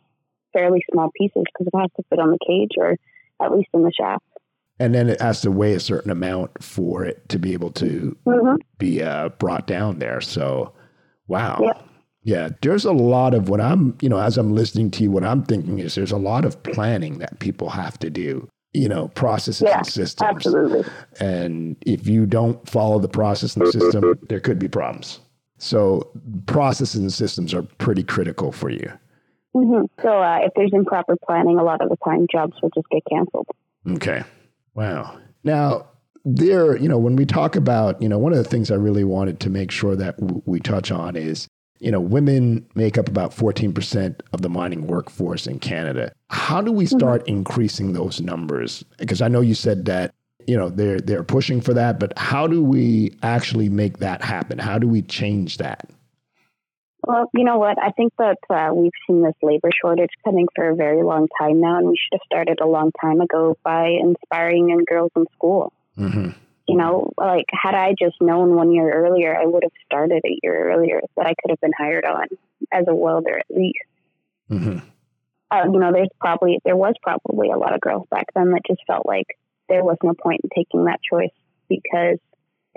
fairly 0.57 0.83
small 0.91 1.09
pieces 1.15 1.43
because 1.45 1.67
it 1.67 1.77
has 1.77 1.89
to 1.97 2.03
fit 2.09 2.19
on 2.19 2.31
the 2.31 2.39
cage 2.47 2.71
or 2.77 2.95
at 3.43 3.51
least 3.55 3.69
in 3.73 3.83
the 3.83 3.91
shaft. 3.91 4.23
and 4.79 4.93
then 4.95 5.09
it 5.09 5.21
has 5.21 5.41
to 5.41 5.51
weigh 5.51 5.73
a 5.73 5.79
certain 5.79 6.11
amount 6.11 6.63
for 6.63 7.03
it 7.05 7.27
to 7.29 7.37
be 7.39 7.53
able 7.53 7.71
to 7.71 8.15
hmm 8.25 8.55
be 8.79 9.01
uh, 9.01 9.29
brought 9.39 9.65
down 9.67 9.99
there. 9.99 10.21
So, 10.21 10.73
wow. 11.27 11.59
Yep. 11.61 11.83
Yeah, 12.23 12.49
there's 12.61 12.85
a 12.85 12.91
lot 12.91 13.33
of 13.33 13.49
what 13.49 13.61
I'm, 13.61 13.97
you 14.01 14.09
know, 14.09 14.19
as 14.19 14.37
I'm 14.37 14.53
listening 14.53 14.91
to 14.91 15.03
you, 15.03 15.11
what 15.11 15.23
I'm 15.23 15.43
thinking 15.43 15.79
is 15.79 15.95
there's 15.95 16.11
a 16.11 16.17
lot 16.17 16.45
of 16.45 16.61
planning 16.63 17.19
that 17.19 17.39
people 17.39 17.69
have 17.69 17.97
to 17.99 18.09
do, 18.09 18.47
you 18.73 18.87
know, 18.89 19.07
processes 19.09 19.63
Yeah, 19.67 19.77
and 19.77 19.87
systems. 19.87 20.29
Absolutely. 20.35 20.83
And 21.19 21.75
if 21.85 22.05
you 22.07 22.25
don't 22.25 22.67
follow 22.69 22.99
the 22.99 23.07
process 23.07 23.55
and 23.55 23.67
system, 23.69 24.19
there 24.29 24.39
could 24.41 24.59
be 24.59 24.67
problems. 24.67 25.19
So, 25.57 26.11
processes 26.47 26.99
and 27.01 27.13
systems 27.13 27.53
are 27.53 27.63
pretty 27.63 28.03
critical 28.03 28.51
for 28.51 28.69
you. 28.69 28.91
Hmm 29.53 29.81
So 30.01 30.21
uh, 30.21 30.39
if 30.43 30.53
there's 30.55 30.71
improper 30.73 31.15
planning, 31.25 31.57
a 31.57 31.63
lot 31.63 31.81
of 31.81 31.89
the 31.89 31.97
time 32.03 32.27
jobs 32.31 32.53
will 32.61 32.71
just 32.75 32.87
get 32.89 33.03
canceled. 33.09 33.47
Okay. 33.87 34.23
Wow. 34.73 35.19
Now, 35.43 35.87
there, 36.25 36.75
you 36.77 36.89
know, 36.89 36.97
when 36.97 37.15
we 37.15 37.25
talk 37.25 37.55
about, 37.55 38.01
you 38.01 38.09
know, 38.09 38.17
one 38.19 38.33
of 38.33 38.37
the 38.37 38.43
things 38.43 38.69
I 38.69 38.75
really 38.75 39.03
wanted 39.03 39.39
to 39.41 39.49
make 39.49 39.71
sure 39.71 39.95
that 39.95 40.17
w- 40.17 40.41
we 40.45 40.59
touch 40.59 40.91
on 40.91 41.15
is, 41.15 41.47
you 41.79 41.89
know, 41.91 42.01
women 42.01 42.65
make 42.75 42.97
up 42.97 43.07
about 43.07 43.31
14% 43.31 44.19
of 44.33 44.41
the 44.41 44.49
mining 44.49 44.87
workforce 44.87 45.47
in 45.47 45.59
Canada. 45.59 46.11
How 46.29 46.61
do 46.61 46.71
we 46.71 46.85
start 46.85 47.25
increasing 47.27 47.93
those 47.93 48.19
numbers? 48.19 48.83
Because 48.97 49.21
I 49.21 49.29
know 49.29 49.41
you 49.41 49.55
said 49.55 49.85
that, 49.85 50.13
you 50.47 50.57
know, 50.57 50.69
they're 50.69 50.99
they're 50.99 51.23
pushing 51.23 51.61
for 51.61 51.73
that, 51.73 51.99
but 51.99 52.17
how 52.17 52.47
do 52.47 52.63
we 52.63 53.17
actually 53.21 53.69
make 53.69 53.99
that 53.99 54.21
happen? 54.21 54.59
How 54.59 54.77
do 54.79 54.87
we 54.87 55.01
change 55.01 55.57
that? 55.57 55.89
Well, 57.07 57.29
you 57.33 57.45
know 57.45 57.57
what? 57.57 57.81
I 57.81 57.91
think 57.91 58.11
that 58.17 58.37
uh, 58.49 58.73
we've 58.73 58.91
seen 59.07 59.23
this 59.23 59.33
labor 59.41 59.69
shortage 59.81 60.09
coming 60.25 60.45
for 60.53 60.69
a 60.69 60.75
very 60.75 61.03
long 61.03 61.29
time 61.39 61.61
now, 61.61 61.77
and 61.77 61.87
we 61.87 61.95
should 61.95 62.19
have 62.19 62.25
started 62.25 62.59
a 62.61 62.67
long 62.67 62.91
time 62.99 63.21
ago 63.21 63.55
by 63.63 63.91
inspiring 63.97 64.67
young 64.67 64.83
girls 64.85 65.11
in 65.15 65.25
school. 65.33 65.71
hmm 65.95 66.31
You 66.67 66.75
know, 66.75 67.13
like 67.17 67.45
had 67.53 67.75
I 67.75 67.95
just 67.97 68.17
known 68.19 68.55
one 68.55 68.73
year 68.73 68.91
earlier, 68.91 69.33
I 69.39 69.45
would 69.45 69.63
have 69.63 69.71
started 69.85 70.21
a 70.25 70.37
year 70.43 70.69
earlier 70.73 70.99
that 71.15 71.25
I 71.25 71.33
could 71.39 71.51
have 71.51 71.61
been 71.61 71.71
hired 71.77 72.03
on 72.03 72.27
as 72.73 72.83
a 72.89 72.93
welder 72.93 73.37
at 73.39 73.45
least. 73.49 73.87
hmm 74.49 74.79
Uh, 75.49 75.63
you 75.71 75.79
know, 75.79 75.93
there's 75.93 76.11
probably 76.19 76.59
there 76.65 76.75
was 76.75 76.95
probably 77.01 77.51
a 77.51 77.57
lot 77.57 77.73
of 77.73 77.79
girls 77.79 78.05
back 78.11 78.25
then 78.35 78.51
that 78.51 78.67
just 78.67 78.81
felt 78.85 79.05
like 79.05 79.27
there 79.69 79.83
was 79.83 79.97
no 80.03 80.13
point 80.13 80.41
in 80.43 80.49
taking 80.53 80.83
that 80.85 80.99
choice 81.09 81.37
because 81.69 82.19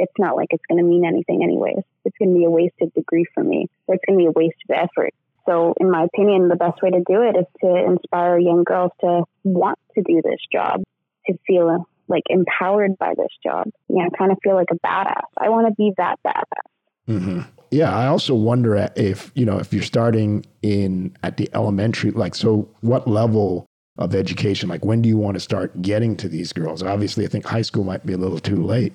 it's 0.00 0.18
not 0.18 0.36
like 0.36 0.48
it's 0.50 0.64
going 0.68 0.82
to 0.82 0.88
mean 0.88 1.04
anything 1.04 1.42
anyways. 1.42 1.84
It's 2.04 2.16
going 2.18 2.32
to 2.32 2.38
be 2.38 2.44
a 2.44 2.50
wasted 2.50 2.92
degree 2.94 3.26
for 3.34 3.44
me, 3.44 3.68
or 3.86 3.94
it's 3.94 4.04
going 4.06 4.18
to 4.18 4.22
be 4.22 4.26
a 4.26 4.32
waste 4.32 4.56
of 4.68 4.76
effort. 4.76 5.14
So, 5.46 5.74
in 5.78 5.90
my 5.90 6.04
opinion, 6.04 6.48
the 6.48 6.56
best 6.56 6.82
way 6.82 6.90
to 6.90 7.02
do 7.06 7.22
it 7.22 7.36
is 7.36 7.46
to 7.62 7.76
inspire 7.76 8.38
young 8.38 8.64
girls 8.64 8.92
to 9.00 9.24
want 9.44 9.78
to 9.94 10.02
do 10.02 10.22
this 10.22 10.38
job, 10.52 10.82
to 11.26 11.38
feel 11.46 11.86
like 12.08 12.24
empowered 12.28 12.98
by 12.98 13.14
this 13.16 13.32
job. 13.42 13.68
You 13.88 14.04
know, 14.04 14.10
kind 14.16 14.32
of 14.32 14.38
feel 14.42 14.54
like 14.54 14.68
a 14.70 14.86
badass. 14.86 15.24
I 15.38 15.48
want 15.48 15.68
to 15.68 15.74
be 15.74 15.92
that 15.96 16.18
badass. 16.26 17.04
hmm 17.06 17.40
Yeah, 17.70 17.96
I 17.96 18.06
also 18.06 18.34
wonder 18.34 18.90
if 18.96 19.32
you 19.34 19.44
know 19.44 19.58
if 19.58 19.72
you're 19.72 19.82
starting 19.82 20.44
in 20.62 21.16
at 21.22 21.36
the 21.36 21.48
elementary, 21.54 22.10
like 22.10 22.34
so, 22.34 22.68
what 22.80 23.08
level 23.08 23.66
of 23.98 24.14
education? 24.14 24.68
Like, 24.68 24.84
when 24.84 25.02
do 25.02 25.08
you 25.08 25.16
want 25.16 25.34
to 25.34 25.40
start 25.40 25.80
getting 25.82 26.16
to 26.16 26.28
these 26.28 26.52
girls? 26.52 26.82
Obviously, 26.82 27.24
I 27.24 27.28
think 27.28 27.44
high 27.44 27.62
school 27.62 27.84
might 27.84 28.04
be 28.04 28.12
a 28.12 28.18
little 28.18 28.38
too 28.38 28.64
late, 28.64 28.94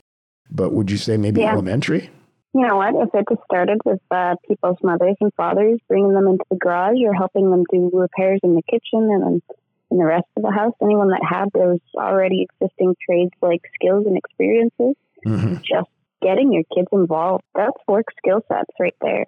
but 0.50 0.74
would 0.74 0.92
you 0.92 0.98
say 0.98 1.18
maybe 1.18 1.42
Yeah. 1.42 1.54
elementary? 1.54 2.10
You 2.54 2.66
know 2.66 2.78
what? 2.78 2.96
If 2.96 3.14
it 3.14 3.26
just 3.30 3.44
started 3.44 3.80
with 3.84 4.00
uh, 4.12 4.36
people's 4.48 4.78
mothers 4.82 5.18
and 5.20 5.34
fathers 5.36 5.80
bringing 5.90 6.14
them 6.14 6.28
into 6.28 6.46
the 6.50 6.56
garage 6.56 7.00
or 7.04 7.14
helping 7.14 7.52
them 7.52 7.64
do 7.70 7.90
repairs 7.94 8.40
in 8.44 8.56
the 8.56 8.62
kitchen 8.64 9.10
and 9.12 9.22
then 9.22 9.42
in 9.92 9.98
the 9.98 10.06
rest 10.06 10.26
of 10.38 10.44
the 10.44 10.52
house, 10.52 10.74
anyone 10.82 11.10
that 11.10 11.22
had 11.28 11.50
those 11.54 11.80
already 11.96 12.46
existing 12.48 12.96
trades 13.06 13.34
like 13.42 13.62
skills 13.76 14.06
and 14.06 14.18
experiences, 14.18 14.96
hmm 15.24 15.56
just 15.56 15.90
getting 16.22 16.54
your 16.54 16.64
kids 16.74 16.88
involved. 16.94 17.44
That's 17.54 17.78
work 17.88 18.06
skill 18.18 18.42
sets 18.48 18.72
right 18.80 18.96
there. 19.02 19.26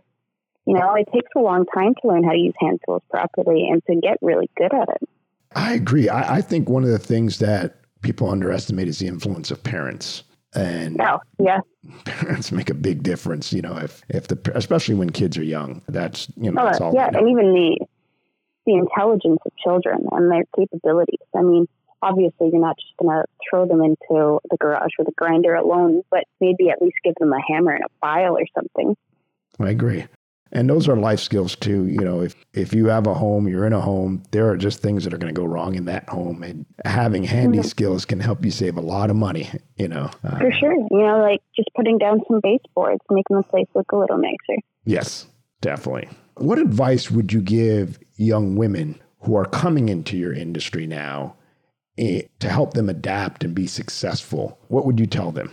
You 0.65 0.73
know, 0.73 0.95
it 0.95 1.07
takes 1.13 1.29
a 1.35 1.39
long 1.39 1.65
time 1.73 1.95
to 2.01 2.07
learn 2.07 2.23
how 2.23 2.31
to 2.31 2.37
use 2.37 2.55
hand 2.59 2.79
tools 2.85 3.03
properly 3.09 3.69
and 3.69 3.81
to 3.85 3.95
get 4.01 4.17
really 4.21 4.49
good 4.57 4.73
at 4.73 4.89
it. 4.89 5.09
I 5.55 5.73
agree. 5.73 6.09
I, 6.09 6.37
I 6.37 6.41
think 6.41 6.69
one 6.69 6.83
of 6.83 6.89
the 6.89 6.99
things 6.99 7.39
that 7.39 7.75
people 8.01 8.29
underestimate 8.29 8.87
is 8.87 8.99
the 8.99 9.07
influence 9.07 9.51
of 9.51 9.63
parents. 9.63 10.23
And 10.55 10.99
oh, 11.01 11.19
yeah. 11.39 11.59
parents 12.05 12.51
make 12.51 12.69
a 12.69 12.73
big 12.73 13.03
difference, 13.03 13.53
you 13.53 13.61
know, 13.61 13.77
if 13.77 14.01
if 14.09 14.27
the 14.27 14.39
especially 14.55 14.95
when 14.95 15.09
kids 15.09 15.37
are 15.37 15.43
young. 15.43 15.81
That's 15.87 16.27
you 16.37 16.51
know, 16.51 16.61
oh, 16.61 16.65
that's 16.65 16.81
all 16.81 16.93
yeah, 16.93 17.07
and 17.07 17.29
even 17.29 17.53
the 17.53 17.85
the 18.65 18.73
intelligence 18.75 19.39
of 19.45 19.51
children 19.63 20.07
and 20.11 20.31
their 20.31 20.43
capabilities. 20.55 21.19
I 21.35 21.41
mean, 21.41 21.67
obviously 22.01 22.49
you're 22.51 22.61
not 22.61 22.77
just 22.77 22.95
going 22.97 23.15
to 23.15 23.25
throw 23.49 23.67
them 23.67 23.81
into 23.81 24.39
the 24.49 24.57
garage 24.59 24.91
with 24.99 25.07
a 25.07 25.13
grinder 25.13 25.55
alone, 25.55 26.03
but 26.09 26.25
maybe 26.39 26.69
at 26.69 26.81
least 26.81 26.97
give 27.03 27.15
them 27.19 27.33
a 27.33 27.41
hammer 27.47 27.71
and 27.71 27.83
a 27.83 27.89
file 28.01 28.37
or 28.37 28.45
something. 28.53 28.95
I 29.59 29.69
agree. 29.69 30.05
And 30.51 30.69
those 30.69 30.87
are 30.87 30.95
life 30.95 31.19
skills 31.19 31.55
too. 31.55 31.85
You 31.87 31.99
know, 31.99 32.21
if, 32.21 32.35
if 32.53 32.73
you 32.73 32.87
have 32.87 33.07
a 33.07 33.13
home, 33.13 33.47
you're 33.47 33.65
in 33.65 33.73
a 33.73 33.81
home, 33.81 34.23
there 34.31 34.49
are 34.49 34.57
just 34.57 34.81
things 34.81 35.03
that 35.03 35.13
are 35.13 35.17
going 35.17 35.33
to 35.33 35.39
go 35.39 35.45
wrong 35.45 35.75
in 35.75 35.85
that 35.85 36.07
home. 36.09 36.43
And 36.43 36.65
having 36.85 37.23
handy 37.23 37.59
mm-hmm. 37.59 37.67
skills 37.67 38.05
can 38.05 38.19
help 38.19 38.43
you 38.45 38.51
save 38.51 38.77
a 38.77 38.81
lot 38.81 39.09
of 39.09 39.15
money, 39.15 39.49
you 39.77 39.87
know. 39.87 40.09
Uh, 40.23 40.37
For 40.39 40.51
sure. 40.51 40.73
You 40.73 40.99
know, 40.99 41.19
like 41.21 41.41
just 41.55 41.69
putting 41.75 41.97
down 41.97 42.21
some 42.27 42.39
baseboards, 42.41 43.01
making 43.09 43.37
the 43.37 43.43
place 43.43 43.67
look 43.75 43.91
a 43.91 43.97
little 43.97 44.17
nicer. 44.17 44.61
Yes, 44.85 45.27
definitely. 45.61 46.09
What 46.35 46.59
advice 46.59 47.09
would 47.11 47.33
you 47.33 47.41
give 47.41 47.99
young 48.15 48.55
women 48.55 49.01
who 49.21 49.35
are 49.35 49.45
coming 49.45 49.89
into 49.89 50.15
your 50.15 50.33
industry 50.33 50.85
now 50.87 51.35
eh, 51.97 52.23
to 52.39 52.49
help 52.49 52.73
them 52.73 52.89
adapt 52.89 53.43
and 53.43 53.53
be 53.53 53.67
successful? 53.67 54.59
What 54.67 54.85
would 54.85 54.99
you 54.99 55.07
tell 55.07 55.31
them? 55.31 55.51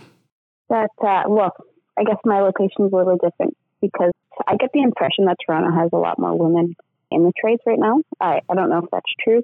That, 0.69 0.89
uh, 1.03 1.23
well, 1.27 1.51
I 1.97 2.03
guess 2.03 2.17
my 2.25 2.41
location 2.41 2.85
is 2.85 2.93
a 2.93 2.95
little 2.95 3.17
different 3.17 3.55
because 3.81 4.11
I 4.47 4.55
get 4.57 4.71
the 4.73 4.81
impression 4.81 5.25
that 5.25 5.37
Toronto 5.45 5.71
has 5.79 5.89
a 5.93 5.97
lot 5.97 6.19
more 6.19 6.37
women 6.37 6.75
in 7.11 7.23
the 7.23 7.31
trades 7.39 7.61
right 7.65 7.79
now. 7.79 8.01
I, 8.19 8.41
I 8.49 8.55
don't 8.55 8.69
know 8.69 8.79
if 8.79 8.91
that's 8.91 9.11
true. 9.23 9.43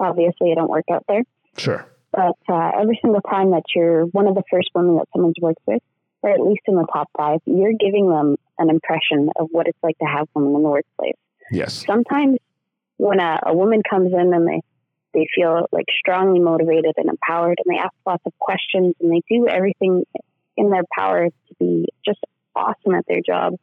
Obviously, 0.00 0.52
I 0.52 0.54
don't 0.54 0.70
work 0.70 0.86
out 0.90 1.04
there. 1.08 1.22
Sure. 1.56 1.86
But 2.12 2.36
uh, 2.48 2.70
every 2.80 2.98
single 3.02 3.20
time 3.22 3.52
that 3.52 3.62
you're 3.74 4.04
one 4.06 4.26
of 4.26 4.34
the 4.34 4.42
first 4.50 4.70
women 4.74 4.96
that 4.96 5.08
someone's 5.12 5.36
worked 5.40 5.62
with, 5.66 5.82
or 6.22 6.30
at 6.30 6.40
least 6.40 6.62
in 6.66 6.74
the 6.74 6.86
top 6.92 7.08
five, 7.16 7.40
you're 7.46 7.72
giving 7.78 8.08
them 8.08 8.36
an 8.58 8.70
impression 8.70 9.30
of 9.36 9.48
what 9.50 9.66
it's 9.66 9.78
like 9.82 9.98
to 9.98 10.04
have 10.04 10.28
women 10.34 10.54
in 10.54 10.62
the 10.62 10.68
workplace. 10.68 11.16
Yes. 11.50 11.84
Sometimes 11.86 12.38
when 12.96 13.20
a, 13.20 13.40
a 13.46 13.54
woman 13.54 13.82
comes 13.88 14.12
in 14.12 14.32
and 14.32 14.46
they, 14.46 14.60
they 15.14 15.26
feel 15.34 15.68
like 15.72 15.86
strongly 15.98 16.40
motivated 16.40 16.92
and 16.96 17.08
empowered 17.08 17.58
and 17.64 17.74
they 17.74 17.78
ask 17.80 17.92
lots 18.06 18.22
of 18.26 18.32
questions 18.38 18.94
and 19.00 19.10
they 19.10 19.22
do 19.28 19.48
everything 19.48 20.04
in 20.56 20.70
their 20.70 20.84
power 20.96 21.28
to 21.28 21.54
be 21.58 21.86
just 22.04 22.20
awesome 22.54 22.94
at 22.94 23.04
their 23.08 23.20
job, 23.24 23.54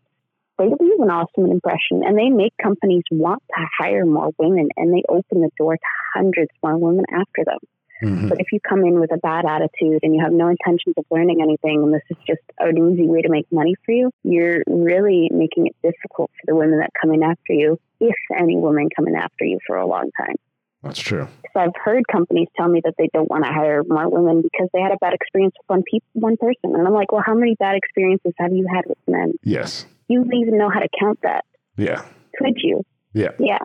they 0.59 0.65
leave 0.65 0.99
an 0.99 1.09
awesome 1.09 1.49
impression 1.49 2.03
and 2.05 2.17
they 2.17 2.29
make 2.29 2.53
companies 2.61 3.03
want 3.09 3.41
to 3.55 3.65
hire 3.79 4.05
more 4.05 4.29
women 4.37 4.69
and 4.77 4.93
they 4.93 5.03
open 5.09 5.41
the 5.41 5.49
door 5.57 5.75
to 5.75 5.89
hundreds 6.13 6.51
more 6.61 6.77
women 6.77 7.05
after 7.11 7.45
them. 7.45 7.59
Mm-hmm. 8.03 8.29
But 8.29 8.39
if 8.39 8.47
you 8.51 8.59
come 8.59 8.79
in 8.85 8.99
with 8.99 9.11
a 9.11 9.17
bad 9.17 9.45
attitude 9.45 9.99
and 10.03 10.13
you 10.13 10.21
have 10.23 10.31
no 10.31 10.47
intentions 10.47 10.95
of 10.97 11.05
learning 11.11 11.41
anything 11.41 11.83
and 11.83 11.93
this 11.93 12.03
is 12.09 12.17
just 12.25 12.41
an 12.59 12.77
easy 12.77 13.07
way 13.07 13.21
to 13.21 13.29
make 13.29 13.47
money 13.51 13.75
for 13.85 13.91
you, 13.91 14.11
you're 14.23 14.63
really 14.67 15.29
making 15.31 15.67
it 15.67 15.75
difficult 15.83 16.31
for 16.39 16.45
the 16.45 16.55
women 16.55 16.79
that 16.79 16.91
come 16.99 17.13
in 17.13 17.23
after 17.23 17.53
you, 17.53 17.77
if 17.99 18.15
any 18.37 18.57
women 18.57 18.89
come 18.95 19.07
in 19.07 19.15
after 19.15 19.43
you 19.43 19.59
for 19.65 19.75
a 19.75 19.85
long 19.85 20.11
time. 20.17 20.35
That's 20.81 20.99
true. 20.99 21.27
So 21.53 21.59
I've 21.59 21.75
heard 21.75 22.07
companies 22.09 22.47
tell 22.55 22.69
me 22.69 22.81
that 22.85 22.93
they 22.97 23.09
don't 23.13 23.29
want 23.29 23.43
to 23.43 23.51
hire 23.51 23.83
more 23.85 24.09
women 24.09 24.41
because 24.41 24.69
they 24.73 24.79
had 24.79 24.93
a 24.93 24.97
bad 25.01 25.13
experience 25.13 25.53
with 25.59 25.67
one 25.67 25.83
pe- 25.83 26.05
one 26.13 26.37
person, 26.37 26.73
and 26.73 26.87
I'm 26.87 26.93
like, 26.93 27.11
well, 27.11 27.23
how 27.25 27.33
many 27.33 27.55
bad 27.55 27.75
experiences 27.75 28.31
have 28.37 28.53
you 28.53 28.65
had 28.73 28.85
with 28.87 28.97
men? 29.05 29.33
Yes. 29.43 29.85
You 30.09 30.23
don't 30.23 30.35
even 30.35 30.57
know 30.57 30.69
how 30.69 30.79
to 30.79 30.89
count 30.99 31.19
that. 31.23 31.45
Yeah. 31.77 32.03
Could 32.37 32.57
you? 32.57 32.83
Yeah. 33.13 33.31
Yeah. 33.39 33.59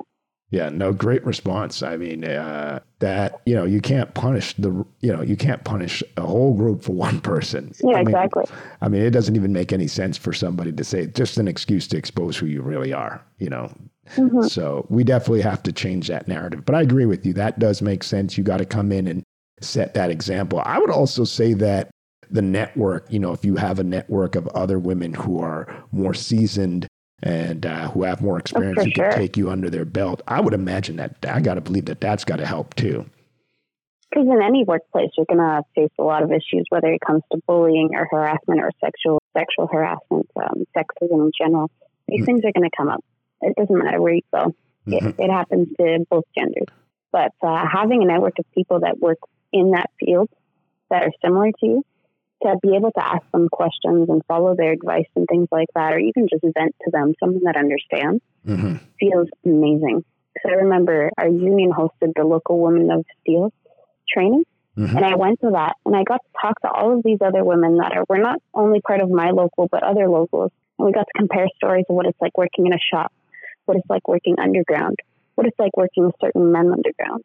Yeah, 0.50 0.68
no, 0.68 0.92
great 0.92 1.24
response. 1.26 1.82
I 1.82 1.96
mean, 1.96 2.24
uh, 2.24 2.78
that 3.00 3.40
you 3.44 3.56
know, 3.56 3.64
you 3.64 3.80
can't 3.80 4.14
punish 4.14 4.54
the 4.54 4.86
you 5.00 5.12
know, 5.12 5.20
you 5.20 5.36
can't 5.36 5.64
punish 5.64 6.00
a 6.16 6.20
whole 6.20 6.54
group 6.54 6.84
for 6.84 6.92
one 7.08 7.20
person. 7.20 7.72
Yeah, 7.82 7.96
I 7.96 7.98
mean, 7.98 8.08
exactly. 8.08 8.44
I 8.80 8.88
mean, 8.88 9.02
it 9.02 9.10
doesn't 9.10 9.34
even 9.34 9.52
make 9.52 9.72
any 9.72 9.88
sense 9.88 10.16
for 10.16 10.32
somebody 10.32 10.70
to 10.70 10.84
say 10.84 11.06
just 11.06 11.38
an 11.38 11.48
excuse 11.48 11.88
to 11.88 11.96
expose 11.96 12.36
who 12.36 12.46
you 12.46 12.62
really 12.62 12.92
are. 12.92 13.20
You 13.38 13.50
know, 13.50 13.72
mm-hmm. 14.14 14.42
so 14.42 14.86
we 14.88 15.02
definitely 15.02 15.42
have 15.42 15.62
to 15.64 15.72
change 15.72 16.06
that 16.06 16.28
narrative. 16.28 16.64
But 16.64 16.76
I 16.76 16.82
agree 16.82 17.06
with 17.06 17.26
you. 17.26 17.32
That 17.32 17.58
does 17.58 17.82
make 17.82 18.04
sense. 18.04 18.38
You 18.38 18.44
got 18.44 18.58
to 18.58 18.64
come 18.64 18.92
in 18.92 19.08
and 19.08 19.24
set 19.60 19.94
that 19.94 20.10
example. 20.10 20.62
I 20.64 20.78
would 20.78 20.90
also 20.90 21.24
say 21.24 21.54
that 21.54 21.90
the 22.30 22.42
network, 22.42 23.06
you 23.10 23.18
know, 23.18 23.32
if 23.32 23.44
you 23.44 23.56
have 23.56 23.78
a 23.78 23.84
network 23.84 24.34
of 24.34 24.46
other 24.48 24.78
women 24.78 25.14
who 25.14 25.40
are 25.40 25.84
more 25.92 26.14
seasoned 26.14 26.86
and 27.22 27.64
uh, 27.64 27.90
who 27.90 28.02
have 28.02 28.20
more 28.20 28.38
experience 28.38 28.78
oh, 28.80 28.84
who 28.84 28.90
sure. 28.94 29.10
can 29.10 29.18
take 29.18 29.36
you 29.36 29.50
under 29.50 29.70
their 29.70 29.84
belt. 29.84 30.20
I 30.28 30.40
would 30.40 30.54
imagine 30.54 30.96
that 30.96 31.16
I 31.26 31.40
got 31.40 31.54
to 31.54 31.60
believe 31.60 31.86
that 31.86 32.00
that's 32.00 32.24
got 32.24 32.36
to 32.36 32.46
help 32.46 32.74
too. 32.74 33.06
Because 34.10 34.28
in 34.28 34.42
any 34.42 34.62
workplace, 34.62 35.10
you're 35.16 35.26
going 35.26 35.38
to 35.38 35.62
face 35.74 35.90
a 35.98 36.02
lot 36.02 36.22
of 36.22 36.30
issues, 36.30 36.66
whether 36.68 36.92
it 36.92 37.00
comes 37.04 37.22
to 37.32 37.38
bullying 37.48 37.90
or 37.94 38.06
harassment 38.10 38.60
or 38.60 38.70
sexual 38.80 39.20
sexual 39.36 39.66
harassment, 39.66 40.30
um, 40.36 40.64
sexism 40.76 41.24
in 41.24 41.30
general. 41.36 41.70
These 42.06 42.20
mm-hmm. 42.20 42.24
things 42.26 42.44
are 42.44 42.52
going 42.52 42.70
to 42.70 42.76
come 42.76 42.88
up. 42.88 43.02
It 43.40 43.56
doesn't 43.56 43.76
matter 43.76 44.00
where 44.00 44.14
you 44.14 44.22
go. 44.32 44.54
Mm-hmm. 44.86 45.08
It, 45.08 45.14
it, 45.18 45.30
happens 45.30 45.68
to 45.80 46.04
both 46.08 46.24
genders. 46.36 46.68
But 47.10 47.32
uh, 47.42 47.64
having 47.66 48.02
a 48.02 48.06
network 48.06 48.38
of 48.38 48.44
people 48.52 48.80
that 48.80 48.98
work 48.98 49.18
in 49.52 49.70
that 49.72 49.90
field 49.98 50.28
that 50.90 51.04
are 51.04 51.12
similar 51.24 51.50
to 51.50 51.66
you 51.66 51.84
to 52.42 52.56
be 52.62 52.76
able 52.76 52.90
to 52.90 53.06
ask 53.06 53.22
them 53.32 53.48
questions 53.48 54.08
and 54.08 54.22
follow 54.26 54.54
their 54.54 54.72
advice 54.72 55.06
and 55.16 55.26
things 55.26 55.48
like 55.50 55.68
that, 55.74 55.92
or 55.94 55.98
even 55.98 56.28
just 56.28 56.42
vent 56.42 56.74
to 56.84 56.90
them, 56.90 57.14
someone 57.20 57.44
that 57.44 57.56
understands, 57.56 58.22
mm-hmm. 58.46 58.76
feels 58.98 59.28
amazing. 59.44 60.04
Because 60.34 60.50
I 60.50 60.62
remember 60.62 61.10
our 61.16 61.28
union 61.28 61.70
hosted 61.72 62.12
the 62.16 62.24
local 62.24 62.60
Women 62.60 62.90
of 62.90 63.04
Steel 63.20 63.52
training, 64.12 64.44
mm-hmm. 64.76 64.96
and 64.96 65.04
I 65.04 65.16
went 65.16 65.40
to 65.40 65.50
that, 65.52 65.76
and 65.86 65.96
I 65.96 66.02
got 66.02 66.20
to 66.22 66.30
talk 66.40 66.60
to 66.62 66.70
all 66.70 66.96
of 66.96 67.02
these 67.02 67.18
other 67.24 67.44
women 67.44 67.78
that 67.78 67.92
are 67.96 68.04
were 68.08 68.18
not 68.18 68.40
only 68.52 68.80
part 68.80 69.00
of 69.00 69.10
my 69.10 69.30
local 69.30 69.68
but 69.70 69.82
other 69.82 70.08
locals, 70.08 70.50
and 70.78 70.86
we 70.86 70.92
got 70.92 71.06
to 71.06 71.18
compare 71.18 71.46
stories 71.56 71.86
of 71.88 71.94
what 71.94 72.06
it's 72.06 72.20
like 72.20 72.36
working 72.36 72.66
in 72.66 72.72
a 72.72 72.78
shop, 72.92 73.12
what 73.64 73.76
it's 73.76 73.88
like 73.88 74.06
working 74.08 74.36
underground, 74.38 74.96
what 75.36 75.46
it's 75.46 75.58
like 75.58 75.76
working 75.76 76.04
with 76.04 76.16
certain 76.20 76.52
men 76.52 76.70
underground, 76.72 77.22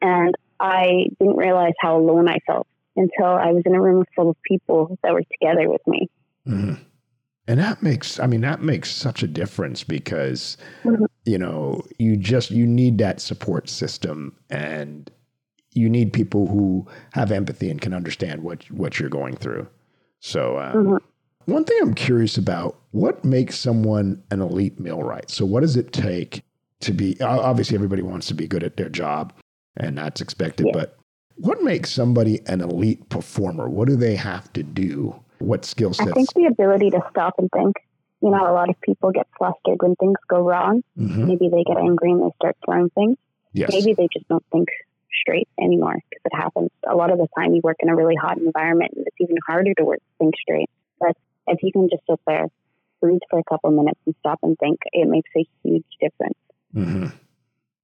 and 0.00 0.34
I 0.58 1.06
didn't 1.18 1.36
realize 1.36 1.74
how 1.78 1.98
alone 1.98 2.28
I 2.28 2.38
felt 2.46 2.66
until 2.96 3.26
I 3.26 3.52
was 3.52 3.62
in 3.66 3.74
a 3.74 3.80
room 3.80 4.04
full 4.14 4.30
of 4.30 4.36
people 4.42 4.98
that 5.02 5.12
were 5.12 5.22
together 5.22 5.68
with 5.68 5.86
me. 5.86 6.10
Mm-hmm. 6.46 6.82
And 7.46 7.58
that 7.58 7.82
makes, 7.82 8.20
I 8.20 8.26
mean, 8.26 8.42
that 8.42 8.62
makes 8.62 8.90
such 8.90 9.22
a 9.22 9.26
difference 9.26 9.82
because, 9.82 10.56
mm-hmm. 10.84 11.06
you 11.24 11.38
know, 11.38 11.82
you 11.98 12.16
just, 12.16 12.50
you 12.50 12.66
need 12.66 12.98
that 12.98 13.20
support 13.20 13.68
system 13.68 14.36
and 14.50 15.10
you 15.72 15.88
need 15.88 16.12
people 16.12 16.46
who 16.46 16.86
have 17.12 17.32
empathy 17.32 17.70
and 17.70 17.80
can 17.80 17.92
understand 17.92 18.42
what, 18.42 18.70
what 18.70 19.00
you're 19.00 19.08
going 19.08 19.36
through. 19.36 19.66
So, 20.20 20.60
um, 20.60 20.72
mm-hmm. 20.74 21.52
one 21.52 21.64
thing 21.64 21.78
I'm 21.80 21.94
curious 21.94 22.36
about, 22.36 22.78
what 22.92 23.24
makes 23.24 23.58
someone 23.58 24.22
an 24.30 24.40
elite 24.40 24.78
millwright? 24.78 25.30
So 25.30 25.44
what 25.44 25.60
does 25.60 25.76
it 25.76 25.92
take 25.92 26.42
to 26.80 26.92
be, 26.92 27.20
obviously 27.20 27.74
everybody 27.74 28.02
wants 28.02 28.26
to 28.28 28.34
be 28.34 28.46
good 28.46 28.62
at 28.62 28.76
their 28.76 28.88
job 28.88 29.32
and 29.76 29.98
that's 29.98 30.20
expected, 30.20 30.66
yeah. 30.66 30.72
but 30.72 30.99
what 31.40 31.62
makes 31.62 31.90
somebody 31.90 32.40
an 32.46 32.60
elite 32.60 33.08
performer? 33.08 33.68
What 33.68 33.88
do 33.88 33.96
they 33.96 34.16
have 34.16 34.52
to 34.52 34.62
do? 34.62 35.14
What 35.38 35.64
skill 35.64 35.94
sets? 35.94 36.10
I 36.10 36.12
think 36.12 36.32
the 36.34 36.44
ability 36.44 36.90
to 36.90 37.00
stop 37.10 37.34
and 37.38 37.50
think. 37.50 37.76
You 38.22 38.30
know, 38.30 38.42
a 38.42 38.52
lot 38.52 38.68
of 38.68 38.78
people 38.82 39.10
get 39.12 39.26
flustered 39.38 39.78
when 39.80 39.96
things 39.96 40.18
go 40.28 40.42
wrong. 40.42 40.82
Mm-hmm. 40.98 41.26
Maybe 41.26 41.48
they 41.48 41.64
get 41.64 41.78
angry 41.78 42.12
and 42.12 42.22
they 42.22 42.34
start 42.36 42.56
throwing 42.64 42.90
things. 42.90 43.16
Yes. 43.54 43.70
Maybe 43.72 43.94
they 43.94 44.08
just 44.12 44.28
don't 44.28 44.44
think 44.52 44.68
straight 45.22 45.48
anymore 45.58 45.96
because 46.10 46.22
it 46.26 46.36
happens. 46.36 46.70
A 46.86 46.94
lot 46.94 47.10
of 47.10 47.18
the 47.18 47.26
time 47.36 47.54
you 47.54 47.62
work 47.64 47.78
in 47.80 47.88
a 47.88 47.96
really 47.96 48.14
hot 48.14 48.36
environment 48.36 48.92
and 48.94 49.06
it's 49.06 49.16
even 49.18 49.36
harder 49.46 49.72
to 49.78 49.84
work 49.84 50.00
think 50.18 50.34
straight. 50.36 50.68
But 51.00 51.16
if 51.46 51.62
you 51.62 51.72
can 51.72 51.88
just 51.88 52.02
sit 52.08 52.20
there, 52.26 52.46
breathe 53.00 53.20
for 53.30 53.38
a 53.38 53.44
couple 53.44 53.70
minutes 53.70 54.00
and 54.04 54.14
stop 54.20 54.40
and 54.42 54.58
think, 54.58 54.80
it 54.92 55.08
makes 55.08 55.30
a 55.34 55.46
huge 55.64 55.86
difference. 56.00 56.38
Mm-hmm. 56.74 57.06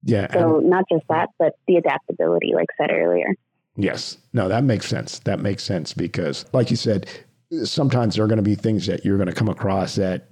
Yeah. 0.06 0.32
So 0.32 0.60
not 0.60 0.84
just 0.90 1.04
that, 1.08 1.30
but 1.38 1.54
the 1.66 1.76
adaptability, 1.76 2.52
like 2.54 2.68
said 2.78 2.90
earlier. 2.90 3.34
Yes. 3.76 4.16
No, 4.32 4.48
that 4.48 4.64
makes 4.64 4.86
sense. 4.86 5.18
That 5.20 5.40
makes 5.40 5.62
sense 5.62 5.92
because, 5.92 6.46
like 6.52 6.70
you 6.70 6.76
said, 6.76 7.08
sometimes 7.64 8.14
there 8.14 8.24
are 8.24 8.28
going 8.28 8.38
to 8.38 8.42
be 8.42 8.54
things 8.54 8.86
that 8.86 9.04
you're 9.04 9.16
going 9.16 9.28
to 9.28 9.34
come 9.34 9.48
across 9.48 9.96
that 9.96 10.28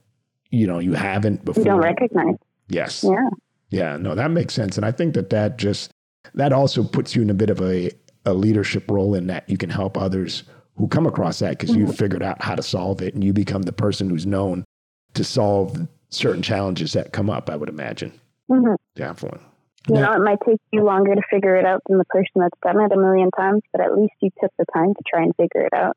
you 0.50 0.66
know 0.66 0.78
you 0.78 0.94
haven't 0.94 1.44
before. 1.44 1.62
You 1.62 1.70
don't 1.70 1.80
recognize. 1.80 2.36
Yes. 2.68 3.04
Yeah. 3.04 3.28
Yeah. 3.70 3.96
No, 3.96 4.14
that 4.14 4.30
makes 4.30 4.54
sense, 4.54 4.76
and 4.76 4.86
I 4.86 4.92
think 4.92 5.14
that 5.14 5.30
that 5.30 5.58
just 5.58 5.90
that 6.34 6.52
also 6.52 6.84
puts 6.84 7.14
you 7.14 7.22
in 7.22 7.30
a 7.30 7.34
bit 7.34 7.50
of 7.50 7.60
a 7.60 7.90
a 8.24 8.32
leadership 8.32 8.90
role 8.90 9.14
in 9.14 9.26
that 9.26 9.48
you 9.50 9.58
can 9.58 9.70
help 9.70 9.98
others 9.98 10.44
who 10.76 10.88
come 10.88 11.06
across 11.06 11.40
that 11.40 11.50
because 11.50 11.70
mm-hmm. 11.70 11.86
you've 11.86 11.96
figured 11.96 12.22
out 12.22 12.42
how 12.42 12.54
to 12.54 12.62
solve 12.62 13.02
it 13.02 13.14
and 13.14 13.22
you 13.22 13.32
become 13.32 13.62
the 13.62 13.72
person 13.72 14.08
who's 14.08 14.24
known 14.24 14.64
to 15.12 15.22
solve 15.22 15.86
certain 16.08 16.42
challenges 16.42 16.94
that 16.94 17.12
come 17.12 17.28
up. 17.28 17.50
I 17.50 17.56
would 17.56 17.68
imagine. 17.68 18.12
Mm-hmm. 18.50 18.74
Definitely. 18.94 19.40
You 19.88 19.96
know, 19.96 20.12
it 20.12 20.20
might 20.20 20.38
take 20.46 20.60
you 20.72 20.82
longer 20.82 21.14
to 21.14 21.22
figure 21.28 21.56
it 21.56 21.66
out 21.66 21.82
than 21.88 21.98
the 21.98 22.06
person 22.06 22.32
that's 22.36 22.58
done 22.62 22.80
it 22.80 22.92
a 22.92 22.96
million 22.96 23.30
times, 23.36 23.62
but 23.70 23.82
at 23.82 23.96
least 23.96 24.14
you 24.20 24.30
took 24.40 24.50
the 24.58 24.64
time 24.72 24.94
to 24.94 25.02
try 25.06 25.22
and 25.22 25.34
figure 25.36 25.66
it 25.66 25.74
out. 25.74 25.96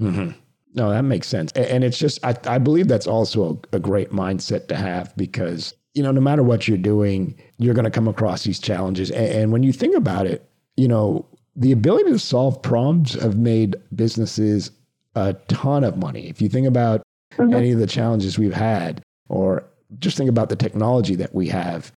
Mm-hmm. 0.00 0.38
No, 0.74 0.90
that 0.90 1.02
makes 1.02 1.28
sense. 1.28 1.52
And 1.52 1.84
it's 1.84 1.98
just, 1.98 2.24
I, 2.24 2.34
I 2.46 2.58
believe 2.58 2.88
that's 2.88 3.06
also 3.06 3.60
a, 3.72 3.76
a 3.76 3.78
great 3.78 4.10
mindset 4.10 4.68
to 4.68 4.76
have 4.76 5.14
because 5.16 5.74
you 5.96 6.02
know, 6.02 6.12
no 6.12 6.20
matter 6.20 6.42
what 6.42 6.68
you're 6.68 6.76
doing, 6.76 7.34
you're 7.56 7.72
going 7.72 7.86
to 7.86 7.90
come 7.90 8.06
across 8.06 8.44
these 8.44 8.58
challenges. 8.58 9.10
And, 9.10 9.28
and 9.28 9.52
when 9.52 9.62
you 9.62 9.72
think 9.72 9.96
about 9.96 10.26
it, 10.26 10.46
you 10.76 10.86
know, 10.86 11.24
the 11.56 11.72
ability 11.72 12.10
to 12.10 12.18
solve 12.18 12.60
problems 12.60 13.14
have 13.14 13.38
made 13.38 13.76
businesses 13.94 14.70
a 15.14 15.32
ton 15.48 15.84
of 15.84 15.96
money. 15.96 16.28
If 16.28 16.42
you 16.42 16.50
think 16.50 16.66
about 16.66 17.02
mm-hmm. 17.32 17.54
any 17.54 17.72
of 17.72 17.78
the 17.78 17.86
challenges 17.86 18.38
we've 18.38 18.52
had, 18.52 19.02
or 19.30 19.64
just 19.98 20.18
think 20.18 20.28
about 20.28 20.50
the 20.50 20.56
technology 20.56 21.14
that 21.14 21.34
we 21.34 21.48
have, 21.48 21.90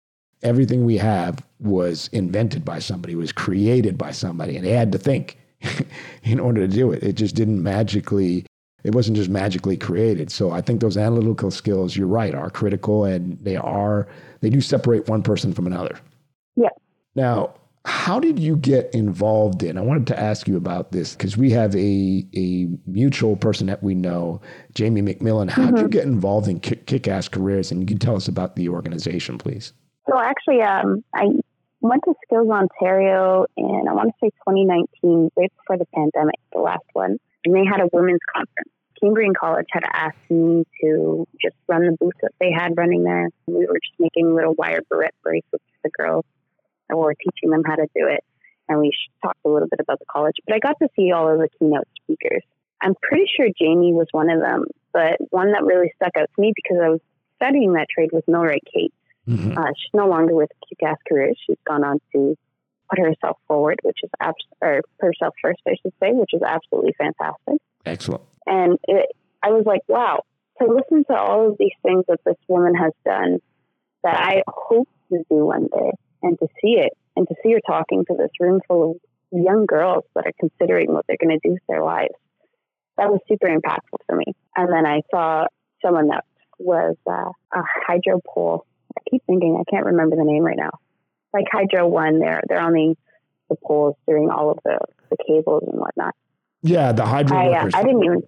everything 0.44 0.86
we 0.86 0.98
have 0.98 1.44
was 1.60 2.10
invented 2.12 2.64
by 2.64 2.80
somebody, 2.80 3.16
was 3.16 3.32
created 3.32 3.98
by 3.98 4.12
somebody, 4.12 4.56
and 4.56 4.66
they 4.66 4.72
had 4.72 4.92
to 4.92 4.98
think 4.98 5.38
in 6.24 6.40
order 6.40 6.62
to 6.62 6.68
do 6.68 6.92
it. 6.92 7.04
It 7.04 7.14
just 7.14 7.36
didn't 7.36 7.62
magically, 7.62 8.46
it 8.84 8.94
wasn't 8.94 9.18
just 9.18 9.30
magically 9.30 9.78
created. 9.78 10.32
So 10.32 10.52
I 10.52 10.62
think 10.62 10.82
those 10.82 10.98
analytical 10.98 11.52
skills, 11.52 11.96
you're 11.96 12.08
right, 12.08 12.36
are 12.36 12.50
critical 12.50 13.06
and 13.06 13.38
they 13.42 13.56
are, 13.56 14.08
they 14.42 14.50
do 14.50 14.62
separate 14.62 15.08
one 15.08 15.24
person 15.24 15.54
from 15.54 15.68
another. 15.68 15.98
Yeah. 16.56 16.70
Now, 17.16 17.56
how 17.86 18.20
did 18.20 18.38
you 18.38 18.58
get 18.58 18.94
involved 18.94 19.64
in? 19.64 19.78
I 19.78 19.82
wanted 19.82 20.08
to 20.08 20.20
ask 20.20 20.46
you 20.46 20.58
about 20.58 20.92
this 20.92 21.16
because 21.16 21.38
we 21.38 21.50
have 21.52 21.74
a 21.74 22.28
a 22.36 22.68
mutual 22.86 23.38
person 23.38 23.68
that 23.68 23.82
we 23.82 23.96
know, 23.96 24.42
Jamie 24.74 25.02
McMillan. 25.02 25.50
How 25.50 25.64
mm-hmm. 25.64 25.76
did 25.76 25.82
you 25.84 25.88
get 25.88 26.04
involved 26.04 26.50
in 26.50 26.60
Kick 26.60 27.08
Ass 27.08 27.30
Careers? 27.30 27.72
And 27.72 27.80
you 27.80 27.88
can 27.88 27.98
tell 27.98 28.18
us 28.18 28.28
about 28.28 28.58
the 28.58 28.68
organization, 28.68 29.38
please. 29.38 29.72
So 30.10 30.20
actually, 30.20 30.62
um, 30.62 31.04
I 31.14 31.26
went 31.82 32.04
to 32.06 32.14
Skills 32.26 32.50
Ontario 32.50 33.46
in 33.56 33.86
I 33.90 33.94
want 33.94 34.10
to 34.10 34.16
say 34.22 34.30
2019, 34.48 35.32
right 35.36 35.52
before 35.58 35.78
the 35.78 35.86
pandemic, 35.94 36.40
the 36.54 36.60
last 36.60 36.86
one, 36.94 37.18
and 37.46 37.56
they 37.56 37.66
had 37.66 37.82
a 37.82 37.90
women's 37.92 38.22
conference. 38.34 38.72
Cambrian 39.02 39.34
College 39.40 39.68
had 39.72 39.84
asked 39.94 40.30
me 40.30 40.66
to 40.82 41.28
just 41.40 41.56
run 41.68 41.86
the 41.86 41.96
booth 42.00 42.18
that 42.22 42.32
they 42.40 42.52
had 42.52 42.76
running 42.76 43.04
there. 43.04 43.30
We 43.46 43.68
were 43.68 43.80
just 43.80 44.00
making 44.00 44.34
little 44.34 44.56
wire 44.58 44.82
barrette 44.90 45.14
bracelets 45.22 45.64
for 45.64 45.80
the 45.84 45.92
girls 45.96 46.26
and 46.90 46.98
we 46.98 47.04
were 47.04 47.16
teaching 47.16 47.50
them 47.50 47.64
how 47.66 47.76
to 47.76 47.88
do 47.96 48.08
it. 48.08 48.24
And 48.70 48.80
we 48.80 48.92
talked 49.24 49.40
a 49.46 49.50
little 49.50 49.68
bit 49.68 49.80
about 49.80 50.00
the 50.00 50.06
college, 50.12 50.36
but 50.46 50.56
I 50.56 50.60
got 50.60 50.78
to 50.82 50.90
see 50.96 51.12
all 51.12 51.32
of 51.32 51.40
the 51.40 51.48
keynote 51.60 51.88
speakers. 52.04 52.44
I'm 52.82 52.96
pretty 53.02 53.26
sure 53.36 53.48
Jamie 53.58 53.94
was 53.94 54.08
one 54.12 54.30
of 54.30 54.42
them, 54.42 54.66
but 54.94 55.18
one 55.30 55.54
that 55.54 55.64
really 55.64 55.92
stuck 55.96 56.12
out 56.18 56.30
to 56.36 56.42
me 56.42 56.54
because 56.56 56.78
I 56.84 56.90
was 56.90 57.00
studying 57.38 57.74
that 57.74 57.88
trade 57.94 58.10
with 58.12 58.28
Millwright 58.28 58.64
Kate. 58.74 58.94
Mm-hmm. 59.28 59.58
Uh, 59.58 59.68
she's 59.78 59.94
no 59.94 60.08
longer 60.08 60.34
with 60.34 60.50
Kick-Ass 60.70 60.98
Careers. 61.08 61.38
She's 61.46 61.58
gone 61.68 61.84
on 61.84 62.00
to 62.14 62.36
put 62.90 63.00
herself 63.00 63.38
forward, 63.48 63.80
which 63.84 63.98
is 64.04 64.10
abs- 64.20 64.36
or 64.62 64.82
herself 65.00 65.36
first, 65.42 65.60
I 65.68 65.76
should 65.82 65.94
say, 66.00 66.12
which 66.14 66.32
is 66.34 66.42
absolutely 66.42 66.94
fantastic. 66.98 67.62
Excellent. 67.86 68.24
And 68.46 68.78
it, 68.88 69.12
I 69.44 69.50
was 69.50 69.66
like, 69.66 69.82
wow, 69.88 70.24
to 70.62 70.68
listen 70.68 71.04
to 71.06 71.18
all 71.18 71.50
of 71.50 71.58
these 71.60 71.76
things 71.84 72.06
that 72.08 72.20
this 72.26 72.38
woman 72.48 72.76
has 72.76 72.94
done 73.06 73.40
that 74.04 74.16
I 74.16 74.44
hope 74.48 74.88
to 75.10 75.18
do 75.30 75.46
one 75.46 75.68
day 75.68 75.92
and 76.24 76.40
to 76.40 76.48
see 76.62 76.78
it 76.80 76.94
and 77.16 77.28
to 77.28 77.36
see 77.44 77.52
her 77.54 77.60
talking 77.66 78.06
to 78.06 78.16
this 78.18 78.32
room 78.40 78.62
full 78.68 78.92
of 78.92 78.98
young 79.32 79.66
girls 79.66 80.06
that 80.16 80.26
are 80.26 80.34
considering 80.40 80.94
what 80.94 81.06
they're 81.08 81.18
going 81.20 81.38
to 81.38 81.48
do 81.48 81.54
with 81.54 81.64
their 81.68 81.84
lives. 81.84 82.14
That 82.98 83.10
was 83.10 83.20
super 83.28 83.48
impactful 83.48 84.00
for 84.08 84.16
me. 84.16 84.34
And 84.56 84.72
then 84.72 84.86
I 84.86 85.02
saw 85.12 85.46
someone 85.84 86.08
that 86.08 86.24
was 86.58 86.96
uh, 87.06 87.30
a 87.54 87.64
hydro 87.86 88.22
pole. 88.26 88.66
I 88.98 89.10
keep 89.10 89.24
thinking 89.26 89.58
I 89.60 89.70
can't 89.70 89.86
remember 89.86 90.16
the 90.16 90.24
name 90.24 90.44
right 90.44 90.58
now. 90.58 90.72
Like 91.34 91.46
Hydro 91.52 91.88
One, 91.88 92.20
they're 92.20 92.42
they're 92.48 92.60
on 92.60 92.74
the, 92.74 92.96
the 93.50 93.56
poles 93.64 93.96
doing 94.08 94.30
all 94.30 94.52
of 94.52 94.60
the, 94.64 94.80
the 95.10 95.18
cables 95.28 95.64
and 95.68 95.80
whatnot. 95.80 96.16
Yeah, 96.64 96.92
the 96.92 97.06
hydro 97.06 97.38
I, 97.38 97.62
uh, 97.62 97.70
I 97.74 97.84
didn't 97.84 98.04
even. 98.04 98.24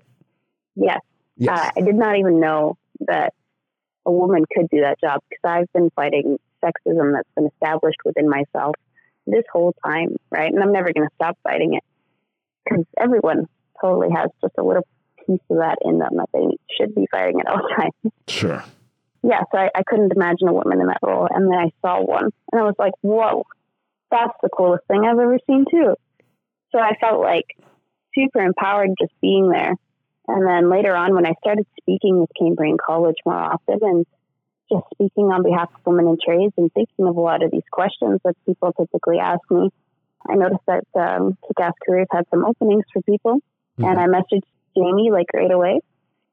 Yes, 0.75 0.99
yes. 1.35 1.57
Uh, 1.57 1.71
I 1.77 1.81
did 1.81 1.95
not 1.95 2.17
even 2.17 2.39
know 2.39 2.77
that 3.07 3.33
a 4.05 4.11
woman 4.11 4.45
could 4.53 4.69
do 4.69 4.81
that 4.81 4.99
job 5.01 5.21
because 5.29 5.41
I've 5.43 5.73
been 5.73 5.89
fighting 5.95 6.37
sexism 6.63 7.13
that's 7.13 7.29
been 7.35 7.47
established 7.47 7.99
within 8.05 8.29
myself 8.29 8.75
this 9.25 9.43
whole 9.51 9.73
time, 9.83 10.15
right? 10.29 10.51
And 10.51 10.61
I'm 10.61 10.71
never 10.71 10.91
going 10.93 11.07
to 11.07 11.15
stop 11.15 11.37
fighting 11.43 11.73
it 11.75 11.83
because 12.63 12.85
everyone 12.97 13.47
totally 13.81 14.09
has 14.15 14.29
just 14.41 14.53
a 14.57 14.63
little 14.63 14.85
piece 15.25 15.41
of 15.49 15.57
that 15.57 15.77
in 15.83 15.99
them 15.99 16.17
that 16.17 16.29
they 16.33 16.57
should 16.77 16.95
be 16.95 17.07
fighting 17.11 17.39
at 17.41 17.47
all 17.47 17.67
times. 17.75 18.13
Sure. 18.27 18.63
Yeah, 19.23 19.41
so 19.51 19.57
I, 19.57 19.69
I 19.75 19.83
couldn't 19.83 20.13
imagine 20.15 20.47
a 20.47 20.53
woman 20.53 20.79
in 20.79 20.87
that 20.87 20.99
role. 21.03 21.27
And 21.29 21.51
then 21.51 21.59
I 21.59 21.71
saw 21.81 22.01
one 22.01 22.29
and 22.51 22.61
I 22.61 22.63
was 22.63 22.75
like, 22.79 22.93
whoa, 23.01 23.45
that's 24.11 24.33
the 24.41 24.49
coolest 24.49 24.85
thing 24.87 25.03
I've 25.03 25.19
ever 25.19 25.39
seen, 25.45 25.65
too. 25.69 25.95
So 26.71 26.79
I 26.79 26.95
felt 26.99 27.19
like 27.19 27.45
super 28.15 28.39
empowered 28.39 28.91
just 28.99 29.13
being 29.21 29.49
there. 29.49 29.73
And 30.27 30.47
then 30.47 30.69
later 30.69 30.95
on, 30.95 31.15
when 31.15 31.25
I 31.25 31.33
started 31.39 31.65
speaking 31.81 32.19
with 32.19 32.29
Cambrian 32.39 32.77
College 32.77 33.17
more 33.25 33.35
often 33.35 33.79
and 33.81 34.05
just 34.71 34.85
speaking 34.93 35.25
on 35.25 35.43
behalf 35.43 35.69
of 35.73 35.81
women 35.85 36.07
in 36.07 36.17
trades 36.23 36.53
and 36.57 36.71
thinking 36.73 37.07
of 37.07 37.17
a 37.17 37.19
lot 37.19 37.43
of 37.43 37.51
these 37.51 37.63
questions 37.71 38.19
that 38.23 38.35
people 38.45 38.71
typically 38.73 39.17
ask 39.17 39.41
me. 39.49 39.69
I 40.29 40.35
noticed 40.35 40.65
that 40.67 40.85
um, 40.95 41.37
Kick-Ass 41.47 41.73
Careers 41.85 42.07
had 42.11 42.25
some 42.29 42.45
openings 42.45 42.83
for 42.93 43.01
people, 43.01 43.35
mm-hmm. 43.35 43.85
and 43.85 43.99
I 43.99 44.05
messaged 44.05 44.43
Jamie 44.77 45.11
like 45.11 45.27
right 45.33 45.49
away. 45.49 45.79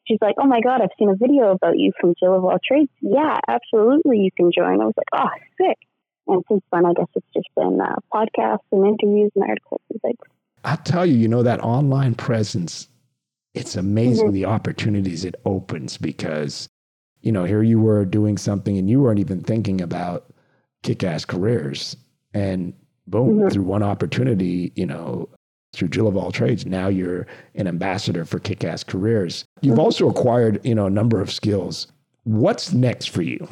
She's 0.07 0.19
like, 0.21 0.37
"Oh 0.39 0.47
my 0.47 0.61
god, 0.61 0.81
I've 0.83 0.91
seen 0.99 1.11
a 1.11 1.17
video 1.17 1.51
about 1.51 1.79
you 1.79 1.93
from 2.01 2.15
Jill 2.19 2.35
of 2.35 2.45
All 2.45 2.59
Trades. 2.65 2.91
Yeah, 3.01 3.39
absolutely, 3.49 4.19
you 4.19 4.31
can 4.37 4.51
join." 4.57 4.81
I 4.81 4.87
was 4.87 4.95
like, 4.97 5.09
"Oh, 5.13 5.29
sick!" 5.59 5.79
And 6.29 6.43
since 6.49 6.63
then, 6.73 6.87
I 6.87 6.93
guess 6.93 7.09
it's 7.15 7.27
just 7.35 7.49
been 7.57 7.79
uh, 7.81 7.97
podcasts 8.13 8.67
and 8.73 8.87
interviews 8.87 9.31
and 9.35 9.45
articles 9.45 9.81
and 9.91 10.01
things. 10.03 10.19
I 10.65 10.77
tell 10.77 11.07
you, 11.07 11.15
you 11.15 11.29
know 11.29 11.43
that 11.43 11.61
online 11.61 12.15
presence. 12.15 12.89
It's 13.55 13.77
amazing 13.77 14.27
mm-hmm. 14.27 14.35
the 14.35 14.45
opportunities 14.45 15.25
it 15.25 15.35
opens 15.45 15.97
because 15.97 16.69
you 17.27 17.33
know, 17.33 17.43
here 17.43 17.65
you 17.65 17.81
were 17.81 18.05
doing 18.05 18.39
something 18.39 18.79
and 18.79 18.89
you 18.89 19.01
weren't 19.01 19.19
even 19.19 19.41
thinking 19.41 19.81
about 19.81 20.33
kick 20.85 21.03
ass 21.03 21.25
careers. 21.25 21.97
And 22.33 22.73
boom, 23.09 23.39
mm-hmm. 23.39 23.49
through 23.49 23.65
one 23.65 23.83
opportunity, 23.83 24.73
you 24.77 24.87
know, 24.87 25.29
through 25.77 25.89
Jill 25.89 26.09
of 26.09 26.17
all 26.17 26.33
trades, 26.33 26.67
now 26.67 26.89
you're 26.89 27.27
an 27.55 27.67
ambassador 27.67 28.25
for 28.25 28.39
kick 28.39 28.65
ass 28.65 28.83
careers. 28.83 29.45
You've 29.61 29.79
also 29.79 30.09
acquired, 30.09 30.65
you 30.65 30.75
know, 30.75 30.87
a 30.87 30.91
number 30.91 31.21
of 31.21 31.31
skills. 31.31 31.87
What's 32.25 32.73
next 32.73 33.11
for 33.11 33.23
you? 33.23 33.49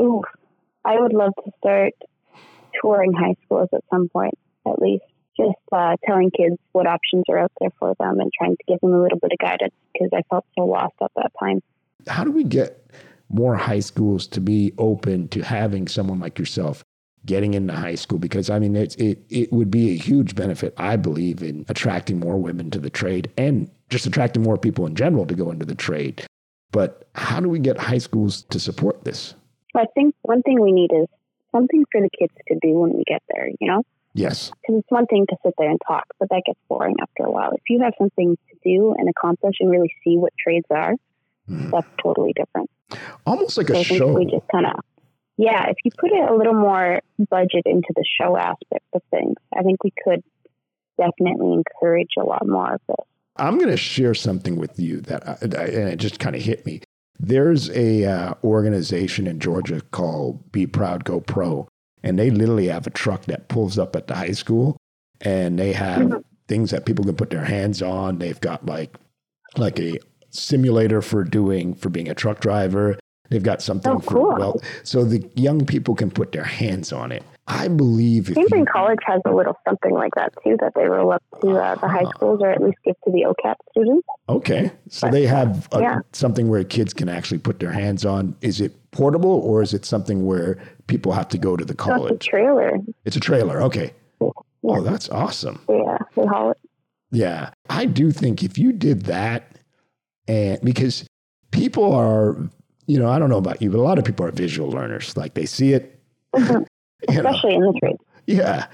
Ooh, 0.00 0.22
I 0.84 0.98
would 0.98 1.12
love 1.12 1.32
to 1.44 1.50
start 1.58 1.92
touring 2.80 3.12
high 3.12 3.36
schools 3.44 3.68
at 3.74 3.82
some 3.90 4.08
point, 4.08 4.34
at 4.66 4.78
least. 4.78 5.04
Just 5.36 5.58
uh, 5.72 5.96
telling 6.06 6.30
kids 6.30 6.56
what 6.72 6.86
options 6.86 7.24
are 7.28 7.38
out 7.38 7.52
there 7.60 7.70
for 7.78 7.94
them 7.98 8.20
and 8.20 8.30
trying 8.32 8.56
to 8.56 8.64
give 8.68 8.80
them 8.80 8.94
a 8.94 9.02
little 9.02 9.18
bit 9.18 9.32
of 9.32 9.38
guidance 9.38 9.74
because 9.92 10.10
I 10.14 10.22
felt 10.30 10.46
so 10.56 10.64
lost 10.64 10.94
at 11.02 11.10
that 11.16 11.32
time. 11.40 11.60
How 12.06 12.22
do 12.22 12.30
we 12.30 12.44
get 12.44 12.88
more 13.28 13.56
high 13.56 13.80
schools 13.80 14.28
to 14.28 14.40
be 14.40 14.72
open 14.78 15.26
to 15.28 15.42
having 15.42 15.88
someone 15.88 16.20
like 16.20 16.38
yourself 16.38 16.84
getting 17.26 17.54
into 17.54 17.72
high 17.72 17.94
school 17.94 18.18
because 18.18 18.50
I 18.50 18.58
mean 18.58 18.76
it's 18.76 18.94
it 18.96 19.24
it 19.30 19.52
would 19.52 19.70
be 19.70 19.92
a 19.92 19.96
huge 19.96 20.34
benefit 20.34 20.74
I 20.76 20.96
believe 20.96 21.42
in 21.42 21.64
attracting 21.68 22.18
more 22.20 22.36
women 22.36 22.70
to 22.72 22.78
the 22.78 22.90
trade 22.90 23.30
and 23.38 23.70
just 23.90 24.06
attracting 24.06 24.42
more 24.42 24.58
people 24.58 24.86
in 24.86 24.94
general 24.94 25.26
to 25.26 25.34
go 25.34 25.50
into 25.50 25.66
the 25.66 25.74
trade. 25.74 26.26
But 26.72 27.08
how 27.14 27.40
do 27.40 27.48
we 27.48 27.60
get 27.60 27.78
high 27.78 27.98
schools 27.98 28.42
to 28.50 28.58
support 28.58 29.04
this? 29.04 29.34
I 29.76 29.86
think 29.94 30.14
one 30.22 30.42
thing 30.42 30.60
we 30.60 30.72
need 30.72 30.90
is 30.92 31.06
something 31.52 31.84
for 31.90 32.00
the 32.00 32.10
kids 32.18 32.32
to 32.48 32.58
do 32.60 32.74
when 32.80 32.92
we 32.92 33.04
get 33.06 33.22
there, 33.32 33.48
you 33.60 33.68
know? 33.68 33.82
Yes. 34.14 34.50
Because 34.62 34.80
it's 34.80 34.90
one 34.90 35.06
thing 35.06 35.26
to 35.28 35.36
sit 35.44 35.54
there 35.58 35.70
and 35.70 35.80
talk, 35.86 36.04
but 36.18 36.28
that 36.30 36.42
gets 36.46 36.58
boring 36.68 36.96
after 37.00 37.24
a 37.24 37.30
while. 37.30 37.52
If 37.52 37.62
you 37.68 37.80
have 37.82 37.94
something 37.98 38.36
to 38.36 38.56
do 38.64 38.94
and 38.96 39.08
accomplish 39.08 39.56
and 39.60 39.70
really 39.70 39.92
see 40.04 40.16
what 40.16 40.32
trades 40.38 40.66
are, 40.70 40.94
mm. 41.48 41.70
that's 41.70 41.86
totally 42.00 42.32
different. 42.34 42.70
Almost 43.26 43.56
like 43.58 43.68
so 43.68 43.74
a 43.74 43.84
show. 43.84 44.12
We 44.12 44.26
just 44.26 44.46
kind 44.52 44.66
of, 44.66 44.80
yeah, 45.36 45.68
if 45.68 45.76
you 45.84 45.90
put 45.98 46.12
a 46.12 46.34
little 46.34 46.54
more 46.54 47.00
budget 47.30 47.62
into 47.66 47.92
the 47.94 48.04
show 48.20 48.36
aspect 48.36 48.84
of 48.94 49.02
things, 49.10 49.34
I 49.56 49.62
think 49.62 49.82
we 49.82 49.92
could 50.02 50.22
definitely 50.96 51.52
encourage 51.54 52.12
a 52.18 52.24
lot 52.24 52.46
more 52.46 52.74
of 52.74 52.80
this. 52.88 53.06
I'm 53.36 53.58
going 53.58 53.70
to 53.70 53.76
share 53.76 54.14
something 54.14 54.56
with 54.56 54.78
you 54.78 55.00
that, 55.02 55.26
I, 55.28 55.64
and 55.64 55.88
it 55.88 55.96
just 55.96 56.20
kind 56.20 56.36
of 56.36 56.42
hit 56.42 56.64
me. 56.64 56.82
There's 57.18 57.68
a 57.70 58.04
uh, 58.04 58.34
organization 58.44 59.26
in 59.26 59.40
Georgia 59.40 59.80
called 59.90 60.52
Be 60.52 60.66
Proud 60.66 61.04
Go 61.04 61.20
Pro, 61.20 61.68
and 62.02 62.18
they 62.18 62.30
literally 62.30 62.68
have 62.68 62.86
a 62.86 62.90
truck 62.90 63.24
that 63.24 63.48
pulls 63.48 63.78
up 63.78 63.96
at 63.96 64.06
the 64.06 64.14
high 64.14 64.32
school, 64.32 64.76
and 65.20 65.58
they 65.58 65.72
have 65.72 66.02
mm-hmm. 66.02 66.18
things 66.46 66.70
that 66.70 66.86
people 66.86 67.04
can 67.04 67.16
put 67.16 67.30
their 67.30 67.44
hands 67.44 67.82
on. 67.82 68.18
They've 68.18 68.40
got 68.40 68.66
like 68.66 68.96
like 69.56 69.78
a 69.78 69.98
simulator 70.30 71.00
for 71.00 71.22
doing 71.22 71.74
for 71.74 71.88
being 71.88 72.08
a 72.08 72.14
truck 72.14 72.40
driver. 72.40 72.98
They've 73.34 73.42
got 73.42 73.60
something 73.62 73.90
oh, 73.90 73.98
cool. 73.98 74.36
well, 74.38 74.62
so 74.84 75.02
the 75.02 75.28
young 75.34 75.66
people 75.66 75.96
can 75.96 76.08
put 76.08 76.30
their 76.30 76.44
hands 76.44 76.92
on 76.92 77.10
it. 77.10 77.24
I 77.48 77.66
believe 77.66 78.30
if 78.30 78.68
College 78.68 79.00
has 79.06 79.20
a 79.26 79.32
little 79.32 79.58
something 79.68 79.90
like 79.90 80.14
that 80.14 80.32
too 80.44 80.56
that 80.60 80.74
they 80.76 80.84
roll 80.84 81.10
up 81.10 81.20
to 81.42 81.50
uh, 81.50 81.74
the 81.74 81.88
high 81.88 82.04
schools 82.10 82.38
or 82.40 82.50
at 82.52 82.62
least 82.62 82.78
give 82.84 82.94
to 83.04 83.10
the 83.10 83.26
OYAP 83.26 83.56
students. 83.72 84.06
Okay, 84.28 84.70
so 84.88 85.08
but, 85.08 85.10
they 85.10 85.26
have 85.26 85.68
a, 85.72 85.80
yeah. 85.80 85.98
something 86.12 86.48
where 86.48 86.62
kids 86.62 86.94
can 86.94 87.08
actually 87.08 87.38
put 87.38 87.58
their 87.58 87.72
hands 87.72 88.04
on. 88.04 88.36
Is 88.40 88.60
it 88.60 88.72
portable 88.92 89.40
or 89.40 89.62
is 89.62 89.74
it 89.74 89.84
something 89.84 90.24
where 90.24 90.62
people 90.86 91.10
have 91.10 91.28
to 91.30 91.38
go 91.38 91.56
to 91.56 91.64
the 91.64 91.74
college? 91.74 92.12
it's 92.12 92.26
a 92.26 92.30
trailer. 92.30 92.78
It's 93.04 93.16
a 93.16 93.20
trailer. 93.20 93.62
Okay. 93.62 93.92
Yeah. 94.20 94.30
Oh, 94.66 94.80
that's 94.80 95.08
awesome. 95.08 95.60
Yeah, 95.68 95.98
they 96.14 96.24
haul 96.24 96.52
it. 96.52 96.58
Yeah, 97.10 97.50
I 97.68 97.86
do 97.86 98.12
think 98.12 98.44
if 98.44 98.58
you 98.58 98.72
did 98.72 99.06
that 99.06 99.58
and 100.28 100.60
because 100.62 101.04
people 101.50 101.92
are 101.92 102.36
you 102.86 102.98
know, 102.98 103.10
I 103.10 103.18
don't 103.18 103.30
know 103.30 103.38
about 103.38 103.62
you, 103.62 103.70
but 103.70 103.78
a 103.78 103.82
lot 103.82 103.98
of 103.98 104.04
people 104.04 104.26
are 104.26 104.30
visual 104.30 104.70
learners. 104.70 105.16
Like 105.16 105.34
they 105.34 105.46
see 105.46 105.72
it, 105.72 106.00
mm-hmm. 106.34 106.62
especially 107.08 107.58
know. 107.58 107.68
in 107.68 107.72
the 107.72 107.80
trade. 107.80 107.96
Yeah. 108.26 108.66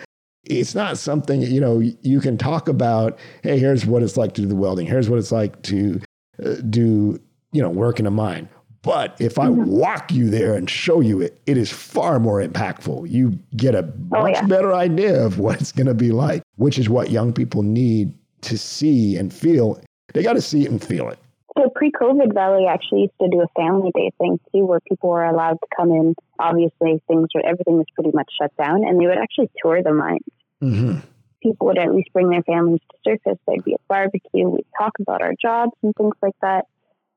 It's 0.44 0.74
not 0.74 0.98
something, 0.98 1.42
you 1.42 1.60
know, 1.60 1.78
you 1.78 2.20
can 2.20 2.38
talk 2.38 2.68
about, 2.68 3.18
hey, 3.42 3.58
here's 3.58 3.84
what 3.86 4.02
it's 4.02 4.16
like 4.16 4.32
to 4.34 4.42
do 4.42 4.48
the 4.48 4.56
welding. 4.56 4.86
Here's 4.86 5.08
what 5.08 5.18
it's 5.18 5.30
like 5.30 5.60
to 5.62 6.00
uh, 6.44 6.54
do, 6.68 7.20
you 7.52 7.62
know, 7.62 7.68
work 7.68 8.00
in 8.00 8.06
a 8.06 8.10
mine. 8.10 8.48
But 8.82 9.14
if 9.20 9.38
I 9.38 9.46
mm-hmm. 9.46 9.66
walk 9.66 10.10
you 10.10 10.30
there 10.30 10.54
and 10.54 10.68
show 10.68 11.00
you 11.00 11.20
it, 11.20 11.40
it 11.44 11.58
is 11.58 11.70
far 11.70 12.18
more 12.18 12.42
impactful. 12.42 13.10
You 13.10 13.38
get 13.54 13.74
a 13.74 13.92
oh, 14.14 14.22
much 14.22 14.34
yeah. 14.34 14.46
better 14.46 14.72
idea 14.72 15.22
of 15.24 15.38
what 15.38 15.60
it's 15.60 15.72
going 15.72 15.86
to 15.86 15.94
be 15.94 16.10
like, 16.10 16.42
which 16.56 16.78
is 16.78 16.88
what 16.88 17.10
young 17.10 17.32
people 17.32 17.62
need 17.62 18.14
to 18.42 18.56
see 18.56 19.16
and 19.16 19.32
feel. 19.32 19.80
They 20.14 20.22
got 20.22 20.32
to 20.32 20.40
see 20.40 20.64
it 20.64 20.70
and 20.70 20.82
feel 20.82 21.10
it. 21.10 21.18
So 21.60 21.68
pre-COVID, 21.68 22.32
Vale 22.32 22.68
actually 22.68 23.02
used 23.02 23.12
to 23.20 23.28
do 23.28 23.42
a 23.42 23.48
family 23.60 23.90
day 23.94 24.10
thing 24.18 24.40
too, 24.52 24.64
where 24.64 24.80
people 24.80 25.10
were 25.10 25.24
allowed 25.24 25.58
to 25.60 25.66
come 25.76 25.90
in. 25.90 26.14
Obviously, 26.38 27.02
things 27.06 27.28
were 27.34 27.44
everything 27.44 27.76
was 27.76 27.86
pretty 27.94 28.12
much 28.14 28.28
shut 28.40 28.56
down, 28.56 28.84
and 28.84 28.98
they 28.98 29.06
would 29.06 29.18
actually 29.18 29.50
tour 29.62 29.82
the 29.82 29.92
mines. 29.92 30.20
Mm-hmm. 30.62 31.00
People 31.42 31.66
would 31.66 31.78
at 31.78 31.94
least 31.94 32.12
bring 32.12 32.30
their 32.30 32.42
families 32.42 32.80
to 32.90 32.96
surface. 33.04 33.38
There'd 33.46 33.64
be 33.64 33.74
a 33.74 33.82
barbecue. 33.88 34.48
We'd 34.48 34.64
talk 34.78 34.92
about 35.00 35.22
our 35.22 35.34
jobs 35.40 35.72
and 35.82 35.94
things 35.96 36.14
like 36.22 36.34
that. 36.40 36.66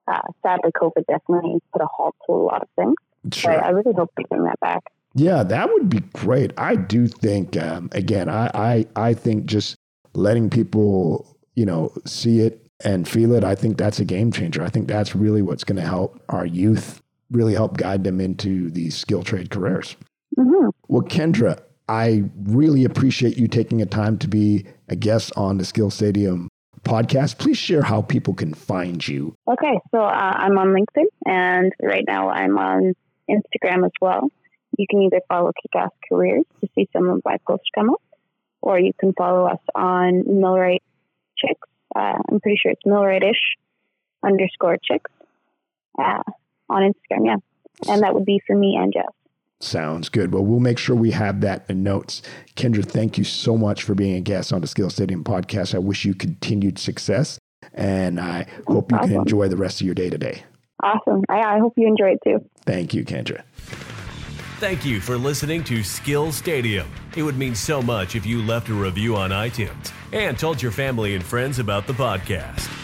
Uh, 0.07 0.21
sadly, 0.41 0.71
COVID 0.71 1.05
definitely 1.07 1.59
put 1.71 1.81
a 1.81 1.87
halt 1.87 2.15
to 2.25 2.33
a 2.33 2.35
lot 2.35 2.61
of 2.61 2.67
things. 2.75 2.95
Sure. 3.31 3.53
But 3.53 3.63
I 3.63 3.69
really 3.69 3.93
hope 3.93 4.11
they 4.17 4.23
bring 4.29 4.43
that 4.43 4.59
back. 4.59 4.83
Yeah, 5.13 5.43
that 5.43 5.69
would 5.69 5.89
be 5.89 5.99
great. 6.13 6.51
I 6.57 6.75
do 6.75 7.07
think, 7.07 7.55
um, 7.55 7.89
again, 7.91 8.27
I, 8.27 8.49
I, 8.53 8.85
I 8.95 9.13
think 9.13 9.45
just 9.45 9.75
letting 10.13 10.49
people, 10.49 11.37
you 11.55 11.65
know, 11.65 11.93
see 12.05 12.39
it 12.41 12.62
and 12.83 13.07
feel 13.07 13.33
it, 13.33 13.43
I 13.43 13.55
think 13.55 13.77
that's 13.77 13.99
a 13.99 14.05
game 14.05 14.31
changer. 14.31 14.63
I 14.63 14.69
think 14.69 14.87
that's 14.87 15.15
really 15.15 15.41
what's 15.41 15.63
going 15.63 15.81
to 15.81 15.87
help 15.87 16.21
our 16.29 16.45
youth 16.45 17.01
really 17.31 17.53
help 17.53 17.77
guide 17.77 18.03
them 18.03 18.21
into 18.21 18.69
these 18.69 18.95
skill 18.95 19.23
trade 19.23 19.49
careers. 19.49 19.95
Mm-hmm. 20.37 20.69
Well, 20.87 21.01
Kendra, 21.01 21.59
I 21.89 22.23
really 22.43 22.85
appreciate 22.85 23.37
you 23.37 23.47
taking 23.47 23.81
a 23.81 23.85
time 23.85 24.17
to 24.19 24.27
be 24.27 24.65
a 24.87 24.95
guest 24.95 25.31
on 25.35 25.57
the 25.57 25.65
Skill 25.65 25.89
Stadium 25.89 26.47
podcast. 26.83 27.39
Please 27.39 27.57
share 27.57 27.81
how 27.81 28.01
people 28.01 28.33
can 28.33 28.53
find 28.53 29.05
you. 29.05 29.35
Okay, 29.47 29.79
so 29.91 29.99
uh, 29.99 30.33
I'm 30.35 30.57
on 30.57 30.69
LinkedIn, 30.69 31.05
and 31.25 31.73
right 31.81 32.03
now 32.07 32.29
I'm 32.29 32.57
on 32.57 32.93
Instagram 33.29 33.85
as 33.85 33.91
well. 34.01 34.29
You 34.77 34.85
can 34.89 35.03
either 35.03 35.21
follow 35.27 35.51
Kickass 35.51 35.89
Careers 36.09 36.45
to 36.61 36.69
see 36.75 36.89
some 36.93 37.09
of 37.09 37.21
my 37.25 37.37
posts 37.47 37.67
come 37.75 37.89
up, 37.89 38.01
or 38.61 38.79
you 38.79 38.91
can 38.99 39.13
follow 39.13 39.45
us 39.45 39.59
on 39.75 40.23
Millwright 40.25 40.83
Chicks 41.37 41.67
uh, 41.95 42.17
I'm 42.29 42.39
pretty 42.39 42.57
sure 42.61 42.71
it's 42.71 42.83
millwrightish 42.85 43.39
underscore 44.23 44.77
chicks 44.83 45.11
uh, 45.99 46.23
on 46.69 46.93
Instagram. 46.93 47.25
Yeah. 47.25 47.35
And 47.87 48.03
that 48.03 48.13
would 48.13 48.25
be 48.25 48.41
for 48.45 48.55
me 48.55 48.77
and 48.79 48.93
Jeff. 48.93 49.13
Sounds 49.59 50.09
good. 50.09 50.33
Well, 50.33 50.43
we'll 50.43 50.59
make 50.59 50.77
sure 50.77 50.95
we 50.95 51.11
have 51.11 51.41
that 51.41 51.65
in 51.69 51.83
notes. 51.83 52.21
Kendra, 52.55 52.85
thank 52.85 53.17
you 53.17 53.23
so 53.23 53.57
much 53.57 53.83
for 53.83 53.95
being 53.95 54.15
a 54.15 54.21
guest 54.21 54.51
on 54.51 54.61
the 54.61 54.67
Skill 54.67 54.89
Stadium 54.89 55.23
podcast. 55.23 55.73
I 55.73 55.79
wish 55.79 56.03
you 56.03 56.13
continued 56.13 56.77
success 56.77 57.39
and 57.73 58.19
I 58.19 58.45
hope 58.67 58.91
you 58.91 58.97
awesome. 58.97 59.09
can 59.09 59.19
enjoy 59.21 59.47
the 59.47 59.57
rest 59.57 59.79
of 59.79 59.85
your 59.85 59.95
day 59.95 60.09
today. 60.09 60.43
Awesome. 60.81 61.23
I, 61.29 61.55
I 61.55 61.59
hope 61.59 61.73
you 61.77 61.87
enjoy 61.87 62.11
it 62.11 62.19
too. 62.25 62.45
Thank 62.65 62.93
you, 62.93 63.05
Kendra. 63.05 63.43
Thank 64.63 64.85
you 64.85 65.01
for 65.01 65.17
listening 65.17 65.61
to 65.65 65.83
Skill 65.83 66.31
Stadium. 66.31 66.87
It 67.17 67.23
would 67.23 67.37
mean 67.37 67.53
so 67.53 67.81
much 67.81 68.15
if 68.15 68.25
you 68.25 68.41
left 68.41 68.69
a 68.69 68.73
review 68.73 69.17
on 69.17 69.31
iTunes 69.31 69.91
and 70.13 70.39
told 70.39 70.61
your 70.61 70.71
family 70.71 71.15
and 71.15 71.23
friends 71.23 71.59
about 71.59 71.85
the 71.85 71.91
podcast. 71.91 72.82